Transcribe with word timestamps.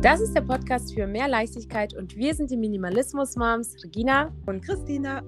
Das 0.00 0.20
ist 0.20 0.32
der 0.32 0.42
Podcast 0.42 0.94
für 0.94 1.08
mehr 1.08 1.26
Leichtigkeit 1.26 1.92
und 1.92 2.16
wir 2.16 2.32
sind 2.32 2.52
die 2.52 2.56
Minimalismus-Moms 2.56 3.82
Regina 3.82 4.32
und 4.46 4.64
Christina. 4.64 5.24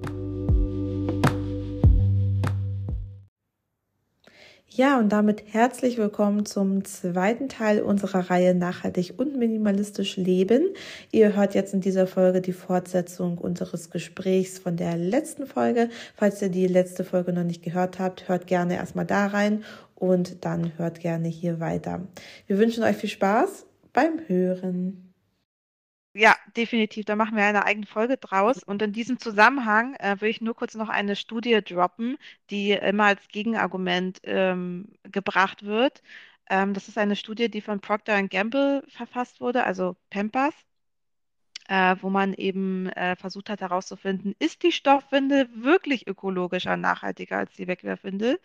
Ja, 4.69 5.01
und 5.01 5.09
damit 5.09 5.43
herzlich 5.53 5.99
willkommen 5.99 6.47
zum 6.47 6.85
zweiten 6.85 7.49
Teil 7.49 7.83
unserer 7.83 8.31
Reihe 8.31 8.55
Nachhaltig 8.55 9.15
und 9.17 9.37
minimalistisch 9.37 10.17
leben. 10.17 10.69
Ihr 11.11 11.35
hört 11.35 11.57
jetzt 11.57 11.75
in 11.75 11.81
dieser 11.81 12.07
Folge 12.07 12.41
die 12.41 12.53
Fortsetzung 12.53 13.39
unseres 13.39 13.91
Gesprächs 13.91 14.61
von 14.61 14.77
der 14.77 14.97
letzten 14.97 15.49
Folge. 15.49 15.89
Falls 16.15 16.41
ihr 16.43 16.49
die 16.49 16.69
letzte 16.69 17.03
Folge 17.03 17.33
noch 17.33 17.43
nicht 17.43 17.65
gehört 17.65 17.99
habt, 17.99 18.29
hört 18.29 18.47
gerne 18.47 18.77
erstmal 18.77 19.07
da 19.07 19.27
rein 19.27 19.65
und 19.97 20.45
dann 20.45 20.79
hört 20.79 21.01
gerne 21.01 21.27
hier 21.27 21.59
weiter. 21.59 22.07
Wir 22.47 22.57
wünschen 22.57 22.85
euch 22.85 22.97
viel 22.97 23.11
Spaß 23.11 23.67
beim 23.93 24.21
Hören. 24.29 25.15
Ja, 26.13 26.37
definitiv. 26.57 27.05
Da 27.05 27.15
machen 27.15 27.37
wir 27.37 27.45
eine 27.45 27.65
eigene 27.65 27.87
Folge 27.87 28.17
draus. 28.17 28.65
Und 28.65 28.83
in 28.83 28.93
diesem 28.93 29.19
Zusammenhang 29.21 29.95
äh, 29.97 30.21
will 30.21 30.29
ich 30.31 30.41
nur 30.41 30.57
kurz 30.57 30.75
noch 30.75 30.89
eine 30.89 31.15
Studie 31.15 31.61
droppen, 31.63 32.19
die 32.51 32.73
immer 32.73 33.05
als 33.05 33.29
Gegenargument 33.29 34.21
ähm, 34.25 34.89
gebracht 35.05 35.65
wird. 35.65 36.03
Ähm, 36.51 36.75
das 36.75 36.89
ist 36.89 36.99
eine 36.99 37.17
Studie, 37.17 37.49
die 37.51 37.61
von 37.61 37.81
Procter 37.81 38.21
Gamble 38.29 38.85
verfasst 38.89 39.41
wurde, 39.41 39.65
also 39.65 39.97
Pampers, 40.11 40.55
äh, 41.69 41.97
wo 42.01 42.11
man 42.11 42.35
eben 42.35 42.89
äh, 42.91 43.17
versucht 43.17 43.49
hat 43.51 43.61
herauszufinden, 43.61 44.35
ist 44.41 44.63
die 44.65 44.73
Stoffwindel 44.73 45.49
wirklich 45.55 46.07
ökologischer, 46.09 46.77
nachhaltiger 46.77 47.39
als 47.39 47.53
die 47.55 47.69
Wegwerfwindel? 47.69 48.41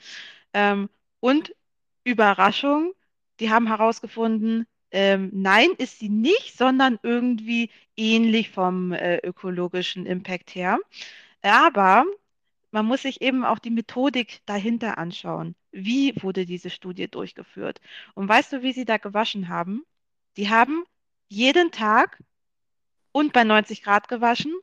Ähm, 0.54 0.90
und 1.20 1.56
Überraschung, 2.04 2.94
die 3.40 3.50
haben 3.52 3.68
herausgefunden, 3.68 4.68
ähm, 4.96 5.30
nein, 5.34 5.72
ist 5.78 6.00
sie 6.00 6.08
nicht, 6.08 6.58
sondern 6.58 7.00
irgendwie 7.04 7.70
ähnlich 7.98 8.50
vom 8.50 8.94
äh, 8.94 9.18
ökologischen 9.18 10.06
Impact 10.06 10.56
her. 10.56 10.80
Aber 11.42 12.06
man 12.72 12.86
muss 12.86 13.02
sich 13.02 13.22
eben 13.22 13.44
auch 13.44 13.60
die 13.60 13.72
Methodik 13.72 14.40
dahinter 14.46 14.98
anschauen. 14.98 15.56
Wie 15.72 16.14
wurde 16.24 16.46
diese 16.46 16.70
Studie 16.70 17.10
durchgeführt? 17.10 17.82
Und 18.14 18.30
weißt 18.30 18.54
du, 18.54 18.62
wie 18.62 18.72
sie 18.72 18.86
da 18.86 18.96
gewaschen 18.96 19.50
haben? 19.50 19.84
Die 20.38 20.50
haben 20.50 20.86
jeden 21.28 21.72
Tag 21.72 22.24
und 23.12 23.34
bei 23.34 23.44
90 23.44 23.84
Grad 23.84 24.08
gewaschen 24.08 24.54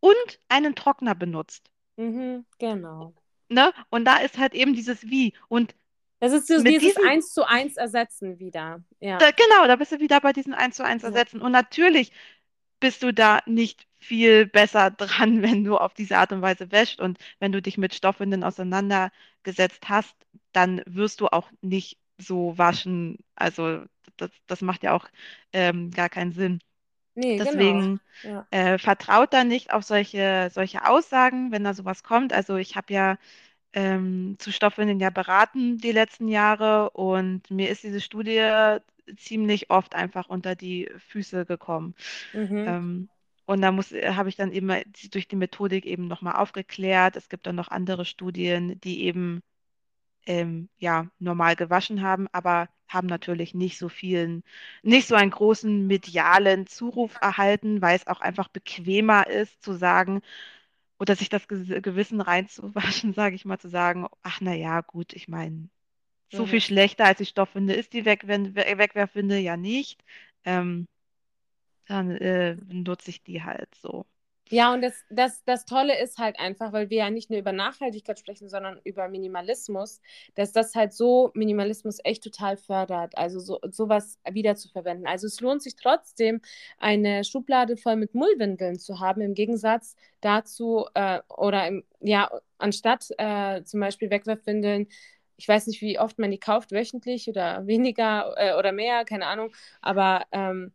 und 0.00 0.40
einen 0.48 0.74
Trockner 0.74 1.14
benutzt. 1.14 1.70
Mhm, 1.96 2.44
genau. 2.58 3.14
Ne? 3.48 3.72
Und 3.90 4.04
da 4.04 4.16
ist 4.16 4.36
halt 4.36 4.54
eben 4.54 4.74
dieses 4.74 5.04
Wie. 5.04 5.32
Und 5.46 5.76
das 6.20 6.32
ist 6.32 6.48
so 6.48 6.62
dieses 6.62 6.94
diesem, 6.94 7.06
1 7.06 7.32
zu 7.32 7.46
1 7.46 7.76
ersetzen 7.76 8.38
wieder. 8.38 8.82
Ja. 9.00 9.18
Da, 9.18 9.30
genau, 9.30 9.66
da 9.66 9.76
bist 9.76 9.92
du 9.92 10.00
wieder 10.00 10.20
bei 10.20 10.32
diesen 10.32 10.54
1 10.54 10.76
zu 10.76 10.84
1 10.84 11.04
ersetzen. 11.04 11.40
Ja. 11.40 11.46
Und 11.46 11.52
natürlich 11.52 12.12
bist 12.80 13.02
du 13.02 13.12
da 13.12 13.40
nicht 13.46 13.86
viel 13.98 14.46
besser 14.46 14.90
dran, 14.96 15.42
wenn 15.42 15.64
du 15.64 15.76
auf 15.76 15.94
diese 15.94 16.16
Art 16.16 16.32
und 16.32 16.42
Weise 16.42 16.72
wäschst. 16.72 17.00
Und 17.00 17.18
wenn 17.38 17.52
du 17.52 17.60
dich 17.60 17.76
mit 17.78 17.94
Stoffwindeln 17.94 18.44
auseinandergesetzt 18.44 19.88
hast, 19.88 20.16
dann 20.52 20.82
wirst 20.86 21.20
du 21.20 21.28
auch 21.28 21.50
nicht 21.60 21.98
so 22.18 22.56
waschen. 22.56 23.18
Also 23.34 23.82
das, 24.16 24.30
das 24.46 24.62
macht 24.62 24.82
ja 24.82 24.94
auch 24.94 25.08
ähm, 25.52 25.90
gar 25.90 26.08
keinen 26.08 26.32
Sinn. 26.32 26.60
Nee, 27.14 27.38
Deswegen 27.38 28.00
genau. 28.22 28.44
ja. 28.52 28.74
äh, 28.74 28.78
vertraut 28.78 29.32
da 29.32 29.44
nicht 29.44 29.72
auf 29.72 29.84
solche, 29.84 30.50
solche 30.52 30.86
Aussagen, 30.86 31.50
wenn 31.50 31.64
da 31.64 31.72
sowas 31.72 32.02
kommt. 32.02 32.34
Also 32.34 32.56
ich 32.56 32.76
habe 32.76 32.92
ja 32.92 33.16
ähm, 33.76 34.36
zu 34.38 34.52
Stoffwindeln 34.52 35.00
ja 35.00 35.10
beraten 35.10 35.76
die 35.76 35.92
letzten 35.92 36.28
Jahre 36.28 36.90
und 36.90 37.50
mir 37.50 37.68
ist 37.68 37.84
diese 37.84 38.00
Studie 38.00 38.78
ziemlich 39.18 39.70
oft 39.70 39.94
einfach 39.94 40.30
unter 40.30 40.54
die 40.54 40.90
Füße 41.10 41.44
gekommen. 41.44 41.94
Mhm. 42.32 42.64
Ähm, 42.66 43.08
und 43.44 43.60
da 43.60 43.72
muss, 43.72 43.92
habe 43.92 44.30
ich 44.30 44.36
dann 44.36 44.50
eben 44.50 44.72
durch 45.10 45.28
die 45.28 45.36
Methodik 45.36 45.84
eben 45.84 46.08
nochmal 46.08 46.36
aufgeklärt. 46.36 47.16
Es 47.16 47.28
gibt 47.28 47.46
dann 47.46 47.54
noch 47.54 47.68
andere 47.68 48.06
Studien, 48.06 48.80
die 48.80 49.04
eben 49.04 49.42
ähm, 50.24 50.70
ja, 50.78 51.08
normal 51.18 51.54
gewaschen 51.54 52.00
haben, 52.00 52.28
aber 52.32 52.70
haben 52.88 53.06
natürlich 53.06 53.52
nicht 53.54 53.76
so 53.78 53.90
vielen, 53.90 54.42
nicht 54.82 55.06
so 55.06 55.16
einen 55.16 55.30
großen 55.30 55.86
medialen 55.86 56.66
Zuruf 56.66 57.18
erhalten, 57.20 57.82
weil 57.82 57.96
es 57.96 58.06
auch 58.06 58.22
einfach 58.22 58.48
bequemer 58.48 59.26
ist 59.26 59.62
zu 59.62 59.74
sagen, 59.74 60.22
oder 60.98 61.16
sich 61.16 61.28
das 61.28 61.48
Gewissen 61.48 62.20
reinzuwaschen, 62.20 63.12
sage 63.14 63.34
ich 63.36 63.44
mal, 63.44 63.58
zu 63.58 63.68
sagen, 63.68 64.06
ach 64.22 64.40
na 64.40 64.54
ja, 64.54 64.80
gut, 64.80 65.12
ich 65.12 65.28
meine, 65.28 65.68
so 66.30 66.44
mhm. 66.44 66.48
viel 66.48 66.60
schlechter 66.60 67.04
als 67.04 67.18
die 67.18 67.26
Stoffwinde 67.26 67.74
ist 67.74 67.92
die 67.92 68.04
Weg 68.04 68.26
Wegwerfwinde 68.26 69.38
ja 69.38 69.56
nicht. 69.56 70.02
Ähm, 70.44 70.86
dann 71.86 72.10
äh, 72.10 72.56
nutze 72.68 73.10
ich 73.10 73.22
die 73.22 73.42
halt 73.44 73.74
so. 73.76 74.06
Ja, 74.48 74.72
und 74.72 74.80
das, 74.82 74.94
das, 75.10 75.42
das 75.44 75.64
Tolle 75.64 76.00
ist 76.00 76.18
halt 76.18 76.38
einfach, 76.38 76.72
weil 76.72 76.88
wir 76.88 76.98
ja 76.98 77.10
nicht 77.10 77.30
nur 77.30 77.38
über 77.40 77.50
Nachhaltigkeit 77.50 78.18
sprechen, 78.20 78.48
sondern 78.48 78.80
über 78.84 79.08
Minimalismus, 79.08 80.00
dass 80.36 80.52
das 80.52 80.74
halt 80.76 80.92
so 80.92 81.32
Minimalismus 81.34 81.98
echt 82.04 82.22
total 82.22 82.56
fördert, 82.56 83.18
also 83.18 83.40
so, 83.40 83.58
sowas 83.68 84.20
wiederzuverwenden. 84.30 85.06
Also 85.08 85.26
es 85.26 85.40
lohnt 85.40 85.62
sich 85.62 85.74
trotzdem, 85.74 86.40
eine 86.78 87.24
Schublade 87.24 87.76
voll 87.76 87.96
mit 87.96 88.14
Mullwindeln 88.14 88.78
zu 88.78 89.00
haben, 89.00 89.20
im 89.20 89.34
Gegensatz 89.34 89.96
dazu, 90.20 90.86
äh, 90.94 91.20
oder 91.28 91.66
im, 91.66 91.82
ja, 92.00 92.30
anstatt 92.58 93.08
äh, 93.18 93.64
zum 93.64 93.80
Beispiel 93.80 94.10
Wegwerfwindeln, 94.10 94.86
ich 95.38 95.48
weiß 95.48 95.66
nicht, 95.66 95.82
wie 95.82 95.98
oft 95.98 96.18
man 96.18 96.30
die 96.30 96.38
kauft, 96.38 96.72
wöchentlich 96.72 97.28
oder 97.28 97.66
weniger 97.66 98.34
äh, 98.36 98.54
oder 98.56 98.72
mehr, 98.72 99.04
keine 99.04 99.26
Ahnung, 99.26 99.52
aber 99.82 100.24
ähm, 100.32 100.72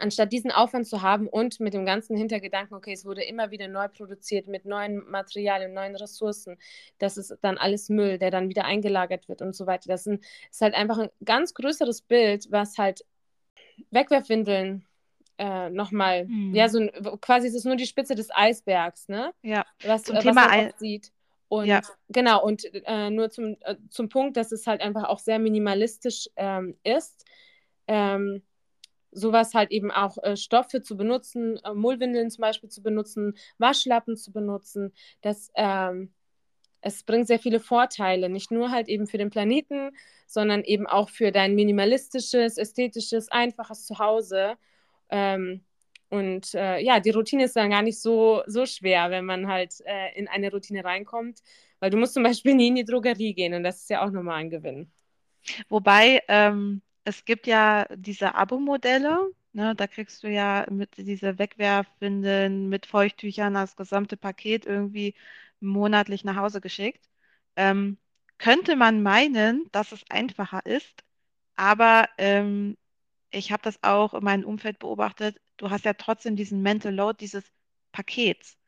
anstatt 0.00 0.32
diesen 0.32 0.50
Aufwand 0.50 0.86
zu 0.86 1.02
haben 1.02 1.28
und 1.28 1.60
mit 1.60 1.74
dem 1.74 1.84
ganzen 1.84 2.16
Hintergedanken, 2.16 2.76
okay, 2.76 2.92
es 2.92 3.04
wurde 3.04 3.22
immer 3.22 3.50
wieder 3.50 3.68
neu 3.68 3.88
produziert 3.88 4.48
mit 4.48 4.64
neuen 4.64 5.08
Materialien, 5.10 5.74
neuen 5.74 5.96
Ressourcen, 5.96 6.58
das 6.98 7.16
ist 7.16 7.36
dann 7.42 7.58
alles 7.58 7.88
Müll, 7.88 8.18
der 8.18 8.30
dann 8.30 8.48
wieder 8.48 8.64
eingelagert 8.64 9.28
wird 9.28 9.42
und 9.42 9.54
so 9.54 9.66
weiter. 9.66 9.88
Das 9.88 10.06
ist 10.06 10.60
halt 10.60 10.74
einfach 10.74 10.98
ein 10.98 11.10
ganz 11.24 11.54
größeres 11.54 12.02
Bild, 12.02 12.50
was 12.50 12.78
halt 12.78 13.04
Wegwerfwindeln 13.90 14.84
äh, 15.38 15.70
nochmal, 15.70 16.26
hm. 16.26 16.54
ja, 16.54 16.68
so 16.68 16.78
ein, 16.78 16.90
quasi 17.20 17.48
ist 17.48 17.54
es 17.54 17.64
nur 17.64 17.76
die 17.76 17.86
Spitze 17.86 18.14
des 18.14 18.28
Eisbergs, 18.30 19.08
ne? 19.08 19.32
Ja, 19.42 19.64
was, 19.84 20.04
zum 20.04 20.16
äh, 20.16 20.20
Thema 20.20 20.46
was 20.50 20.78
sieht. 20.78 21.10
Und 21.48 21.66
ja. 21.66 21.82
genau, 22.08 22.42
und 22.42 22.64
äh, 22.86 23.10
nur 23.10 23.28
zum, 23.28 23.56
äh, 23.60 23.76
zum 23.90 24.08
Punkt, 24.08 24.36
dass 24.36 24.52
es 24.52 24.66
halt 24.66 24.80
einfach 24.80 25.04
auch 25.04 25.18
sehr 25.18 25.38
minimalistisch 25.38 26.28
ähm, 26.36 26.78
ist. 26.82 27.26
Ähm, 27.86 28.42
sowas 29.12 29.54
halt 29.54 29.70
eben 29.70 29.90
auch 29.90 30.18
äh, 30.22 30.36
Stoffe 30.36 30.82
zu 30.82 30.96
benutzen, 30.96 31.58
äh, 31.64 31.74
Mullwindeln 31.74 32.30
zum 32.30 32.42
Beispiel 32.42 32.68
zu 32.70 32.82
benutzen, 32.82 33.34
Waschlappen 33.58 34.16
zu 34.16 34.32
benutzen. 34.32 34.92
Das, 35.20 35.50
ähm, 35.54 36.12
es 36.80 37.04
bringt 37.04 37.28
sehr 37.28 37.38
viele 37.38 37.60
Vorteile, 37.60 38.28
nicht 38.28 38.50
nur 38.50 38.70
halt 38.70 38.88
eben 38.88 39.06
für 39.06 39.18
den 39.18 39.30
Planeten, 39.30 39.90
sondern 40.26 40.64
eben 40.64 40.86
auch 40.86 41.10
für 41.10 41.30
dein 41.30 41.54
minimalistisches, 41.54 42.58
ästhetisches, 42.58 43.30
einfaches 43.30 43.86
Zuhause. 43.86 44.56
Ähm, 45.10 45.64
und 46.08 46.54
äh, 46.54 46.80
ja, 46.80 47.00
die 47.00 47.10
Routine 47.10 47.44
ist 47.44 47.56
dann 47.56 47.70
gar 47.70 47.82
nicht 47.82 48.00
so, 48.00 48.42
so 48.46 48.66
schwer, 48.66 49.10
wenn 49.10 49.24
man 49.24 49.46
halt 49.46 49.74
äh, 49.84 50.18
in 50.18 50.28
eine 50.28 50.50
Routine 50.50 50.84
reinkommt, 50.84 51.40
weil 51.80 51.90
du 51.90 51.96
musst 51.96 52.14
zum 52.14 52.22
Beispiel 52.22 52.54
nie 52.54 52.68
in 52.68 52.74
die 52.74 52.84
Drogerie 52.84 53.34
gehen 53.34 53.54
und 53.54 53.62
das 53.62 53.82
ist 53.82 53.90
ja 53.90 54.04
auch 54.04 54.10
nochmal 54.10 54.36
ein 54.36 54.50
Gewinn. 54.50 54.90
Wobei, 55.68 56.22
ähm, 56.28 56.82
es 57.04 57.24
gibt 57.24 57.46
ja 57.46 57.86
diese 57.96 58.34
Abo-Modelle, 58.34 59.30
ne, 59.52 59.74
da 59.74 59.86
kriegst 59.86 60.22
du 60.22 60.28
ja 60.30 60.66
mit 60.70 60.96
diese 60.98 61.38
Wegwerfwindeln 61.38 62.68
mit 62.68 62.86
Feuchttüchern 62.86 63.54
das 63.54 63.76
gesamte 63.76 64.16
Paket 64.16 64.66
irgendwie 64.66 65.14
monatlich 65.60 66.24
nach 66.24 66.36
Hause 66.36 66.60
geschickt. 66.60 67.08
Ähm, 67.56 67.98
könnte 68.38 68.76
man 68.76 69.02
meinen, 69.02 69.68
dass 69.72 69.92
es 69.92 70.02
einfacher 70.10 70.64
ist, 70.66 71.04
aber 71.56 72.08
ähm, 72.18 72.76
ich 73.30 73.52
habe 73.52 73.62
das 73.62 73.82
auch 73.82 74.14
in 74.14 74.24
meinem 74.24 74.44
Umfeld 74.44 74.78
beobachtet. 74.78 75.40
Du 75.58 75.70
hast 75.70 75.84
ja 75.84 75.94
trotzdem 75.94 76.36
diesen 76.36 76.62
Mental 76.62 76.94
Load 76.94 77.18
dieses 77.20 77.44
Pakets. 77.92 78.58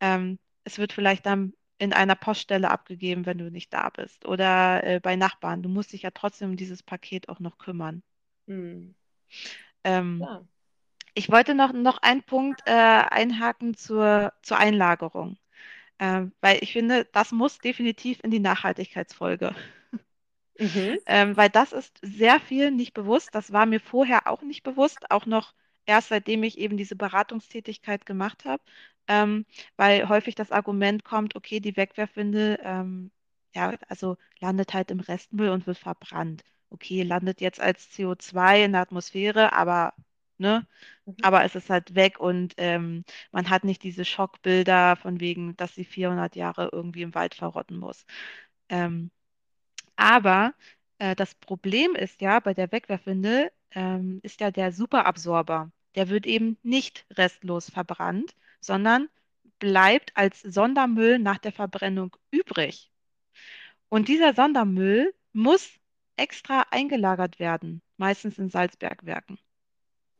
Ähm, 0.00 0.38
es 0.64 0.78
wird 0.78 0.92
vielleicht 0.92 1.26
dann 1.26 1.54
in 1.80 1.94
einer 1.94 2.14
Poststelle 2.14 2.70
abgegeben, 2.70 3.24
wenn 3.24 3.38
du 3.38 3.50
nicht 3.50 3.72
da 3.72 3.88
bist 3.88 4.26
oder 4.26 4.84
äh, 4.84 5.00
bei 5.00 5.16
Nachbarn. 5.16 5.62
Du 5.62 5.70
musst 5.70 5.94
dich 5.94 6.02
ja 6.02 6.10
trotzdem 6.10 6.50
um 6.50 6.56
dieses 6.56 6.82
Paket 6.82 7.30
auch 7.30 7.40
noch 7.40 7.56
kümmern. 7.56 8.02
Hm. 8.46 8.94
Ähm, 9.84 10.20
ja. 10.20 10.44
Ich 11.14 11.30
wollte 11.32 11.54
noch, 11.54 11.72
noch 11.72 11.98
einen 12.02 12.22
Punkt 12.22 12.60
äh, 12.66 12.70
einhaken 12.72 13.74
zur, 13.74 14.34
zur 14.42 14.58
Einlagerung, 14.58 15.38
ähm, 15.98 16.32
weil 16.42 16.58
ich 16.60 16.72
finde, 16.72 17.06
das 17.12 17.32
muss 17.32 17.58
definitiv 17.58 18.20
in 18.22 18.30
die 18.30 18.40
Nachhaltigkeitsfolge. 18.40 19.54
Mhm. 20.58 20.98
ähm, 21.06 21.36
weil 21.38 21.48
das 21.48 21.72
ist 21.72 21.98
sehr 22.02 22.40
viel 22.40 22.70
nicht 22.70 22.92
bewusst. 22.92 23.30
Das 23.32 23.52
war 23.52 23.64
mir 23.64 23.80
vorher 23.80 24.26
auch 24.26 24.42
nicht 24.42 24.64
bewusst, 24.64 25.10
auch 25.10 25.24
noch 25.24 25.54
erst 25.86 26.08
seitdem 26.08 26.42
ich 26.42 26.58
eben 26.58 26.76
diese 26.76 26.94
Beratungstätigkeit 26.94 28.04
gemacht 28.04 28.44
habe 28.44 28.62
ähm, 29.10 29.44
weil 29.76 30.08
häufig 30.08 30.36
das 30.36 30.52
Argument 30.52 31.04
kommt, 31.04 31.34
okay, 31.36 31.58
die 31.60 31.76
Wegwerfwindel, 31.76 32.60
ähm, 32.62 33.10
ja, 33.54 33.74
also 33.88 34.16
landet 34.40 34.72
halt 34.74 34.90
im 34.92 35.00
Restmüll 35.00 35.50
und 35.50 35.66
wird 35.66 35.78
verbrannt. 35.78 36.44
Okay, 36.70 37.02
landet 37.02 37.40
jetzt 37.40 37.60
als 37.60 37.90
CO2 37.90 38.64
in 38.64 38.72
der 38.72 38.82
Atmosphäre, 38.82 39.52
aber 39.52 39.94
ne? 40.38 40.64
Mhm. 41.06 41.16
Aber 41.22 41.44
es 41.44 41.56
ist 41.56 41.70
halt 41.70 41.96
weg 41.96 42.20
und 42.20 42.54
ähm, 42.58 43.04
man 43.32 43.50
hat 43.50 43.64
nicht 43.64 43.82
diese 43.82 44.04
Schockbilder 44.04 44.94
von 44.96 45.18
wegen, 45.20 45.56
dass 45.56 45.74
sie 45.74 45.84
400 45.84 46.36
Jahre 46.36 46.70
irgendwie 46.72 47.02
im 47.02 47.14
Wald 47.14 47.34
verrotten 47.34 47.78
muss. 47.78 48.06
Ähm, 48.68 49.10
aber 49.96 50.54
äh, 50.98 51.16
das 51.16 51.34
Problem 51.36 51.94
ist 51.96 52.20
ja 52.20 52.40
bei 52.40 52.54
der 52.54 52.72
Wegwerfwindel, 52.72 53.52
ähm, 53.72 54.20
ist 54.22 54.40
ja 54.40 54.50
der 54.50 54.72
Superabsorber. 54.72 55.72
Der 55.96 56.08
wird 56.08 56.26
eben 56.26 56.58
nicht 56.62 57.06
restlos 57.12 57.70
verbrannt, 57.70 58.34
sondern 58.60 59.08
bleibt 59.58 60.16
als 60.16 60.40
Sondermüll 60.42 61.18
nach 61.18 61.38
der 61.38 61.52
Verbrennung 61.52 62.16
übrig. 62.30 62.90
Und 63.90 64.08
dieser 64.08 64.34
Sondermüll 64.34 65.14
muss 65.32 65.70
extra 66.16 66.62
eingelagert 66.70 67.38
werden, 67.38 67.82
meistens 67.98 68.38
in 68.38 68.48
Salzbergwerken. 68.48 69.38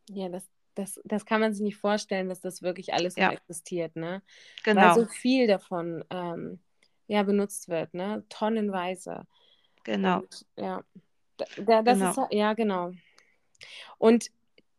Ja, 0.09 0.29
das, 0.29 0.49
das, 0.75 1.01
das 1.05 1.25
kann 1.25 1.41
man 1.41 1.53
sich 1.55 1.63
nicht 1.63 1.77
vorstellen, 1.77 2.29
dass 2.29 2.41
das 2.41 2.63
wirklich 2.63 2.93
alles 2.95 3.17
Ja, 3.17 3.31
existiert, 3.31 3.97
ne? 3.97 4.23
Weil 4.73 4.91
genau, 4.91 4.93
so 4.93 5.07
viel 5.07 5.47
davon 5.47 6.05
ähm, 6.11 6.61
ja, 7.07 7.23
benutzt 7.23 7.69
wird, 7.69 7.95
ne? 7.95 8.25
Tonnenweise. 8.29 9.27
genau, 9.85 10.25
Und 10.25 10.47
ja, 10.57 10.85
da, 11.39 11.47
da, 11.59 11.83
das 11.83 12.03
ist, 12.03 12.19
genau. 12.19 12.29
ja, 12.31 12.55
genau. 12.55 12.93
Und 13.99 14.31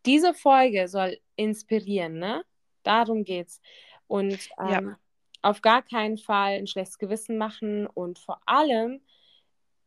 diese 0.06 0.34
Folge 0.34 0.88
soll 0.88 1.20
inspirieren, 1.36 2.20
ne? 2.20 2.44
Darum 2.84 3.24
geht's. 3.24 3.62
Und 4.08 4.50
Ja, 4.64 4.80
ähm, 4.80 4.96
auf 5.42 5.62
gar 5.62 5.82
keinen 5.82 6.18
Fall 6.18 6.54
ein 6.58 6.68
schlechtes 6.68 6.98
Gewissen 6.98 7.38
machen 7.38 7.88
und 7.88 8.20
vor 8.20 8.42
allem, 8.46 9.02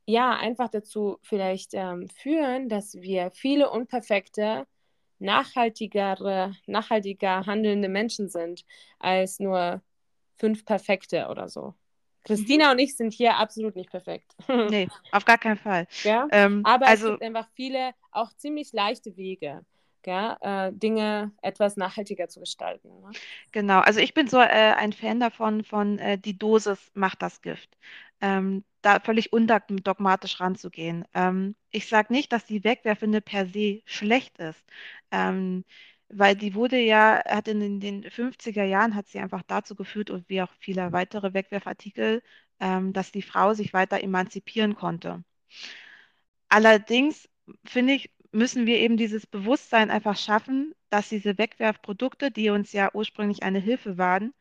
ja, 0.06 0.36
einfach 0.36 0.68
dazu 0.68 1.18
vielleicht 1.22 1.70
ähm, 1.74 2.08
führen, 2.08 2.68
dass 2.68 2.94
wir 2.94 3.30
viele 3.30 3.70
unperfekte, 3.70 4.66
nachhaltigere, 5.18 6.52
nachhaltiger 6.66 7.46
handelnde 7.46 7.88
Menschen 7.88 8.28
sind, 8.28 8.64
als 8.98 9.38
nur 9.40 9.82
fünf 10.36 10.64
perfekte 10.64 11.28
oder 11.28 11.48
so. 11.48 11.68
mhm. 11.68 11.74
Christina 12.24 12.72
und 12.72 12.78
ich 12.78 12.96
sind 12.96 13.12
hier 13.12 13.36
absolut 13.36 13.76
nicht 13.76 13.90
perfekt. 13.90 14.34
Nee, 14.48 14.88
auf 15.12 15.24
gar 15.24 15.38
keinen 15.38 15.58
Fall. 15.58 15.86
Ja? 16.02 16.26
Ähm, 16.30 16.62
Aber 16.64 16.86
es 16.86 16.92
also 16.92 17.10
gibt 17.10 17.22
einfach 17.22 17.48
viele, 17.54 17.92
auch 18.12 18.32
ziemlich 18.34 18.72
leichte 18.72 19.16
Wege, 19.16 19.64
gell? 20.04 20.36
Äh, 20.40 20.72
Dinge 20.72 21.32
etwas 21.42 21.76
nachhaltiger 21.76 22.28
zu 22.28 22.40
gestalten. 22.40 22.88
Ne? 23.00 23.10
Genau, 23.52 23.80
also 23.80 24.00
ich 24.00 24.14
bin 24.14 24.28
so 24.28 24.38
äh, 24.38 24.44
ein 24.44 24.92
Fan 24.92 25.18
davon, 25.18 25.64
von 25.64 25.98
äh, 25.98 26.18
die 26.18 26.38
Dosis 26.38 26.90
macht 26.94 27.22
das 27.22 27.42
Gift. 27.42 27.76
Ähm, 28.20 28.64
da 28.82 29.00
völlig 29.00 29.32
undogmatisch 29.32 30.40
ranzugehen. 30.40 31.04
Ähm, 31.14 31.56
ich 31.70 31.88
sage 31.88 32.12
nicht, 32.12 32.32
dass 32.32 32.44
die 32.44 32.62
Wegwerfwindel 32.64 33.22
per 33.22 33.46
se 33.46 33.82
schlecht 33.86 34.38
ist, 34.38 34.62
ähm, 35.10 35.64
weil 36.08 36.36
die 36.36 36.54
wurde 36.54 36.78
ja, 36.78 37.22
hat 37.26 37.48
in 37.48 37.60
den, 37.60 37.80
den 37.80 38.04
50er 38.04 38.64
Jahren 38.64 38.94
hat 38.94 39.08
sie 39.08 39.18
einfach 39.18 39.42
dazu 39.46 39.74
geführt 39.74 40.10
und 40.10 40.28
wie 40.28 40.42
auch 40.42 40.52
viele 40.60 40.92
weitere 40.92 41.34
Wegwerfartikel, 41.34 42.22
ähm, 42.60 42.92
dass 42.92 43.10
die 43.10 43.22
Frau 43.22 43.54
sich 43.54 43.72
weiter 43.72 44.00
emanzipieren 44.02 44.74
konnte. 44.76 45.24
Allerdings 46.48 47.28
finde 47.64 47.94
ich, 47.94 48.10
müssen 48.34 48.66
wir 48.66 48.78
eben 48.78 48.96
dieses 48.96 49.26
Bewusstsein 49.26 49.90
einfach 49.90 50.16
schaffen, 50.16 50.74
dass 50.90 51.08
diese 51.10 51.38
Wegwerfprodukte, 51.38 52.30
die 52.30 52.50
uns 52.50 52.72
ja 52.72 52.90
ursprünglich 52.94 53.42
eine 53.42 53.58
Hilfe 53.60 53.98
waren, 53.98 54.34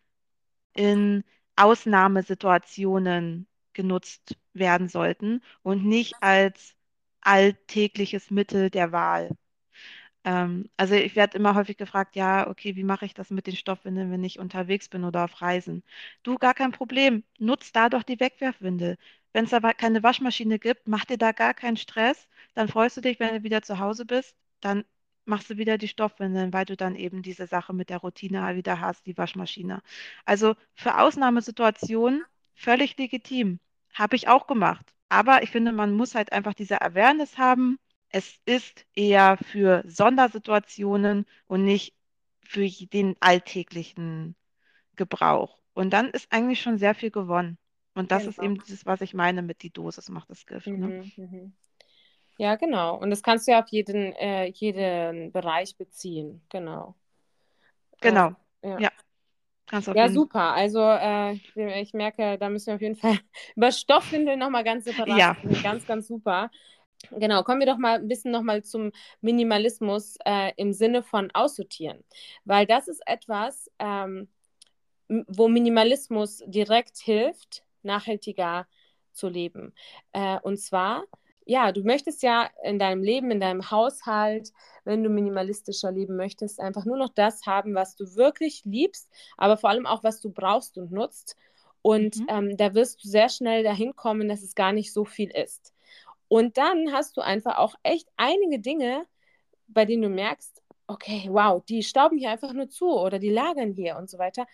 in 0.76 1.24
Ausnahmesituationen 1.58 3.48
genutzt 3.74 4.38
werden 4.54 4.90
sollten 4.90 5.42
und 5.64 5.86
nicht 5.86 6.16
als 6.22 6.76
alltägliches 7.22 8.32
Mittel 8.32 8.70
der 8.72 8.92
Wahl. 8.92 9.32
Ähm, 10.26 10.70
also 10.78 10.96
ich 10.96 11.16
werde 11.16 11.38
immer 11.38 11.56
häufig 11.56 11.78
gefragt, 11.78 12.16
ja, 12.16 12.48
okay, 12.48 12.76
wie 12.76 12.84
mache 12.84 13.06
ich 13.06 13.14
das 13.14 13.30
mit 13.30 13.48
den 13.48 13.56
Stoffwindeln, 13.56 14.12
wenn 14.12 14.24
ich 14.24 14.40
unterwegs 14.40 14.90
bin 14.90 15.04
oder 15.04 15.26
auf 15.26 15.42
Reisen? 15.42 15.84
Du, 16.24 16.38
gar 16.38 16.54
kein 16.54 16.72
Problem. 16.72 17.24
Nutz 17.40 17.72
da 17.72 17.90
doch 17.90 18.04
die 18.04 18.20
Wegwerfwindel. 18.20 18.98
Wenn 19.34 19.46
es 19.46 19.54
aber 19.54 19.74
keine 19.74 20.04
Waschmaschine 20.04 20.60
gibt, 20.60 20.88
mach 20.88 21.06
dir 21.06 21.18
da 21.18 21.32
gar 21.32 21.54
keinen 21.54 21.78
Stress. 21.78 22.28
Dann 22.54 22.68
freust 22.70 22.98
du 22.98 23.02
dich, 23.02 23.20
wenn 23.20 23.36
du 23.36 23.44
wieder 23.44 23.62
zu 23.64 23.80
Hause 23.80 24.06
bist. 24.06 24.36
Dann 24.62 24.86
machst 25.26 25.50
du 25.50 25.58
wieder 25.58 25.78
die 25.78 25.88
Stoffwindeln, 25.88 26.54
weil 26.54 26.66
du 26.66 26.76
dann 26.78 26.96
eben 26.96 27.22
diese 27.22 27.48
Sache 27.48 27.74
mit 27.74 27.90
der 27.90 27.98
Routine 28.00 28.56
wieder 28.56 28.80
hast, 28.80 29.06
die 29.06 29.18
Waschmaschine. 29.18 29.82
Also 30.26 30.56
für 30.76 31.00
Ausnahmesituationen 31.00 32.24
völlig 32.56 32.98
legitim. 32.98 33.60
Habe 33.94 34.16
ich 34.16 34.28
auch 34.28 34.48
gemacht. 34.48 34.94
Aber 35.10 35.44
ich 35.44 35.52
finde, 35.52 35.72
man 35.72 35.94
muss 35.94 36.16
halt 36.16 36.32
einfach 36.32 36.54
diese 36.54 36.82
Awareness 36.82 37.38
haben. 37.38 37.78
Es 38.14 38.40
ist 38.46 38.86
eher 38.96 39.38
für 39.38 39.84
Sondersituationen 39.88 41.26
und 41.48 41.66
nicht 41.66 41.94
für 42.42 42.70
den 42.70 43.16
alltäglichen 43.20 44.36
Gebrauch. 44.96 45.58
Und 45.74 45.92
dann 45.92 46.12
ist 46.12 46.32
eigentlich 46.32 46.62
schon 46.62 46.78
sehr 46.78 46.94
viel 46.94 47.12
gewonnen. 47.12 47.58
Und 47.96 48.12
das 48.12 48.28
ist 48.28 48.38
Genau. 48.38 48.52
eben 48.52 48.64
dieses, 48.64 48.86
was 48.86 49.02
ich 49.02 49.14
meine 49.14 49.42
mit 49.42 49.64
die 49.64 49.72
Dosis 49.72 50.10
macht 50.10 50.30
das 50.30 50.46
Gift. 50.46 50.68
Ne? 50.68 50.88
Mhm, 50.88 51.12
mhm. 51.18 51.54
Ja, 52.38 52.56
genau. 52.56 52.98
Und 52.98 53.10
das 53.10 53.24
kannst 53.24 53.48
du 53.48 53.52
ja 53.52 53.62
auf 53.64 53.70
jeden, 53.70 54.14
äh, 54.14 54.46
jeden 54.48 55.32
Bereich 55.32 55.76
beziehen. 55.76 56.42
Genau. 56.50 56.96
Äh, 58.02 58.10
Genau. 58.10 58.36
ja. 58.64 58.80
Ja, 58.80 58.92
Ja, 59.72 60.04
jeden 60.04 60.14
super. 60.14 60.54
Also 60.54 60.80
äh, 60.82 61.34
ich 61.82 61.94
merke, 61.94 62.38
da 62.38 62.50
müssen 62.50 62.68
wir 62.68 62.76
auf 62.76 62.82
jeden 62.82 62.96
Fall 62.96 63.18
über 63.56 63.72
Stoffwindeln 63.72 64.40
nochmal 64.40 64.64
ganz 64.64 64.86
separat 64.86 65.08
Ja. 65.20 65.38
Ganz, 65.64 65.86
ganz 65.88 66.08
super. 66.08 66.52
Genau, 67.12 67.44
kommen 67.44 67.60
wir 67.60 67.68
doch 67.68 67.78
mal 67.78 68.00
ein 68.00 68.08
bisschen 68.08 68.32
nochmal 68.32 68.64
zum 68.64 68.92
Minimalismus 69.22 70.18
äh, 70.26 70.52
im 70.58 70.74
Sinne 70.74 71.04
von 71.04 71.30
aussortieren. 71.34 72.04
Weil 72.46 72.66
das 72.66 72.88
ist 72.88 73.02
etwas, 73.06 73.70
ähm, 73.80 74.30
wo 75.10 75.48
Minimalismus 75.48 76.44
direkt 76.48 76.98
hilft, 76.98 77.64
nachhaltiger 77.84 78.68
zu 79.12 79.28
leben. 79.28 79.74
Äh, 80.14 80.40
und 80.42 80.58
zwar, 80.60 81.04
ja, 81.46 81.72
du 81.72 81.84
möchtest 81.84 82.24
ja 82.24 82.50
in 82.64 82.80
deinem 82.80 83.04
Leben, 83.04 83.32
in 83.32 83.40
deinem 83.40 83.70
Haushalt, 83.70 84.52
wenn 84.86 85.04
du 85.04 85.10
minimalistischer 85.10 85.92
leben 85.92 86.16
möchtest, 86.16 86.60
einfach 86.60 86.86
nur 86.86 86.98
noch 86.98 87.10
das 87.10 87.46
haben, 87.46 87.76
was 87.76 87.96
du 87.96 88.16
wirklich 88.16 88.64
liebst, 88.66 89.10
aber 89.38 89.58
vor 89.58 89.70
allem 89.70 89.86
auch, 89.86 90.04
was 90.04 90.22
du 90.22 90.32
brauchst 90.32 90.78
und 90.78 90.92
nutzt. 90.92 91.36
Und 91.82 92.20
Mhm. 92.20 92.26
ähm, 92.30 92.58
da 92.58 92.74
wirst 92.74 93.04
du 93.04 93.10
sehr 93.10 93.30
schnell 93.30 93.64
dahin 93.64 93.96
kommen, 93.96 94.30
dass 94.30 94.42
es 94.42 94.56
gar 94.56 94.72
nicht 94.72 94.94
so 94.94 95.06
viel 95.06 95.30
ist. 95.32 95.74
Und 96.34 96.58
dann 96.58 96.92
hast 96.92 97.16
du 97.16 97.22
einfach 97.22 97.60
auch 97.60 97.76
echt 97.84 98.10
einige 98.18 98.58
Dinge, 98.58 99.06
bei 99.68 99.86
denen 99.86 100.02
du 100.02 100.10
merkst, 100.10 100.64
okay, 100.88 101.28
wow, 101.30 101.64
die 101.64 101.84
stauben 101.84 102.18
hier 102.18 102.32
einfach 102.32 102.54
nur 102.54 102.70
zu 102.70 102.88
oder 102.90 103.20
die 103.20 103.30
lagern 103.30 103.72
hier 103.74 103.98
und 103.98 104.10
so 104.10 104.18
weiter. 104.18 104.48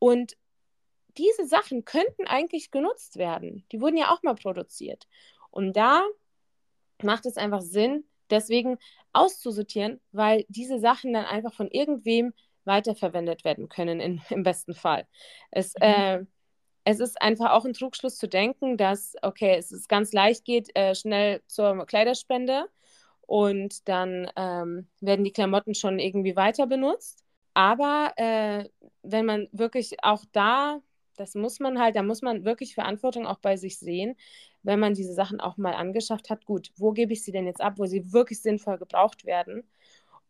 Und 0.00 0.36
diese 1.16 1.46
Sachen 1.46 1.84
könnten 1.84 2.26
eigentlich 2.26 2.72
genutzt 2.72 3.16
werden. 3.16 3.64
Die 3.70 3.80
wurden 3.80 3.96
ja 3.96 4.10
auch 4.12 4.24
mal 4.24 4.34
produziert. 4.34 5.06
Und 5.52 5.76
da 5.76 6.02
macht 7.00 7.26
es 7.26 7.36
einfach 7.36 7.60
Sinn, 7.60 8.02
deswegen 8.28 8.76
auszusortieren, 9.12 10.00
weil 10.10 10.46
diese 10.48 10.80
Sachen 10.80 11.12
dann 11.12 11.26
einfach 11.26 11.54
von 11.54 11.68
irgendwem 11.70 12.34
weiterverwendet 12.64 13.44
werden 13.44 13.68
können, 13.68 14.00
in, 14.00 14.20
im 14.30 14.42
besten 14.42 14.74
Fall. 14.74 15.06
Es, 15.52 15.74
Mhm. 15.74 15.82
äh, 15.82 16.24
es 16.84 17.00
ist 17.00 17.20
einfach 17.20 17.52
auch 17.52 17.64
ein 17.64 17.72
Trugschluss 17.72 18.16
zu 18.16 18.28
denken, 18.28 18.76
dass, 18.76 19.14
okay, 19.22 19.56
es 19.58 19.72
ist 19.72 19.88
ganz 19.88 20.12
leicht 20.12 20.44
geht, 20.44 20.76
äh, 20.76 20.94
schnell 20.94 21.42
zur 21.46 21.86
Kleiderspende 21.86 22.66
und 23.26 23.88
dann 23.88 24.30
ähm, 24.36 24.88
werden 25.00 25.24
die 25.24 25.32
Klamotten 25.32 25.74
schon 25.74 25.98
irgendwie 25.98 26.36
weiter 26.36 26.66
benutzt. 26.66 27.24
Aber 27.54 28.12
äh, 28.16 28.68
wenn 29.02 29.26
man 29.26 29.48
wirklich 29.52 30.02
auch 30.02 30.24
da, 30.32 30.80
das 31.16 31.34
muss 31.34 31.60
man 31.60 31.78
halt, 31.78 31.96
da 31.96 32.02
muss 32.02 32.22
man 32.22 32.44
wirklich 32.44 32.74
Verantwortung 32.74 33.26
auch 33.26 33.38
bei 33.38 33.56
sich 33.56 33.78
sehen, 33.78 34.16
wenn 34.62 34.80
man 34.80 34.94
diese 34.94 35.14
Sachen 35.14 35.40
auch 35.40 35.56
mal 35.58 35.74
angeschafft 35.74 36.30
hat. 36.30 36.46
Gut, 36.46 36.70
wo 36.76 36.92
gebe 36.92 37.12
ich 37.12 37.22
sie 37.24 37.32
denn 37.32 37.46
jetzt 37.46 37.60
ab, 37.60 37.74
wo 37.76 37.86
sie 37.86 38.12
wirklich 38.12 38.40
sinnvoll 38.42 38.78
gebraucht 38.78 39.24
werden? 39.24 39.64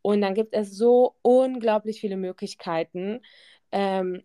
Und 0.02 0.20
dann 0.22 0.34
gibt 0.34 0.54
es 0.54 0.76
so 0.76 1.16
unglaublich 1.22 2.00
viele 2.00 2.16
Möglichkeiten, 2.16 3.20
ähm, 3.72 4.22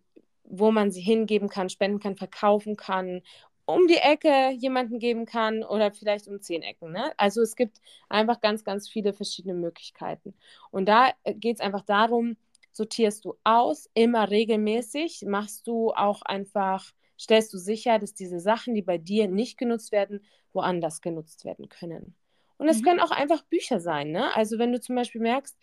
wo 0.48 0.72
man 0.72 0.92
sie 0.92 1.02
hingeben 1.02 1.50
kann, 1.50 1.70
spenden 1.70 2.00
kann, 2.00 2.16
verkaufen 2.18 2.75
kann, 2.78 3.22
um 3.66 3.88
die 3.88 3.96
Ecke 3.98 4.52
jemanden 4.52 5.00
geben 5.00 5.25
kann 5.25 5.64
oder 5.64 5.92
vielleicht 5.92 6.28
um 6.28 6.40
zehn 6.42 6.62
Ecken. 6.62 6.92
Ne? 6.92 7.12
Also 7.18 7.42
es 7.42 7.56
gibt 7.56 7.80
einfach 8.10 8.40
ganz, 8.42 8.64
ganz 8.64 8.88
viele 8.88 9.14
verschiedene 9.14 9.56
Möglichkeiten. 9.56 10.36
Und 10.72 10.88
da 10.88 11.12
geht 11.25 11.56
es 11.56 11.62
einfach 11.62 11.82
darum, 11.82 12.38
sortierst 12.72 13.25
du 13.25 13.36
aus, 13.44 13.90
immer 13.94 14.30
regelmäßig, 14.30 15.24
machst 15.25 15.66
du 15.68 15.92
auch 15.94 16.22
einfach, 16.24 16.92
stellst 17.20 17.54
du 17.54 17.58
sicher, 17.58 17.98
dass 18.00 18.14
diese 18.14 18.40
Sachen, 18.40 18.75
die 18.75 18.82
bei 18.84 18.98
dir 19.00 19.28
nicht 19.28 19.58
genutzt 19.58 19.92
werden, 19.92 20.24
woanders 20.54 21.02
genutzt 21.02 21.44
werden 21.46 21.70
können. 21.70 22.16
Und 22.58 22.68
es 22.70 22.82
Mhm. 22.82 22.84
können 22.84 23.00
auch 23.02 23.12
einfach 23.12 23.44
Bücher 23.44 23.80
sein. 23.80 24.12
Ne? 24.12 24.34
Also 24.36 24.60
wenn 24.60 24.72
du 24.72 24.80
zum 24.80 24.96
Beispiel 24.96 25.22
merkst, 25.22 25.58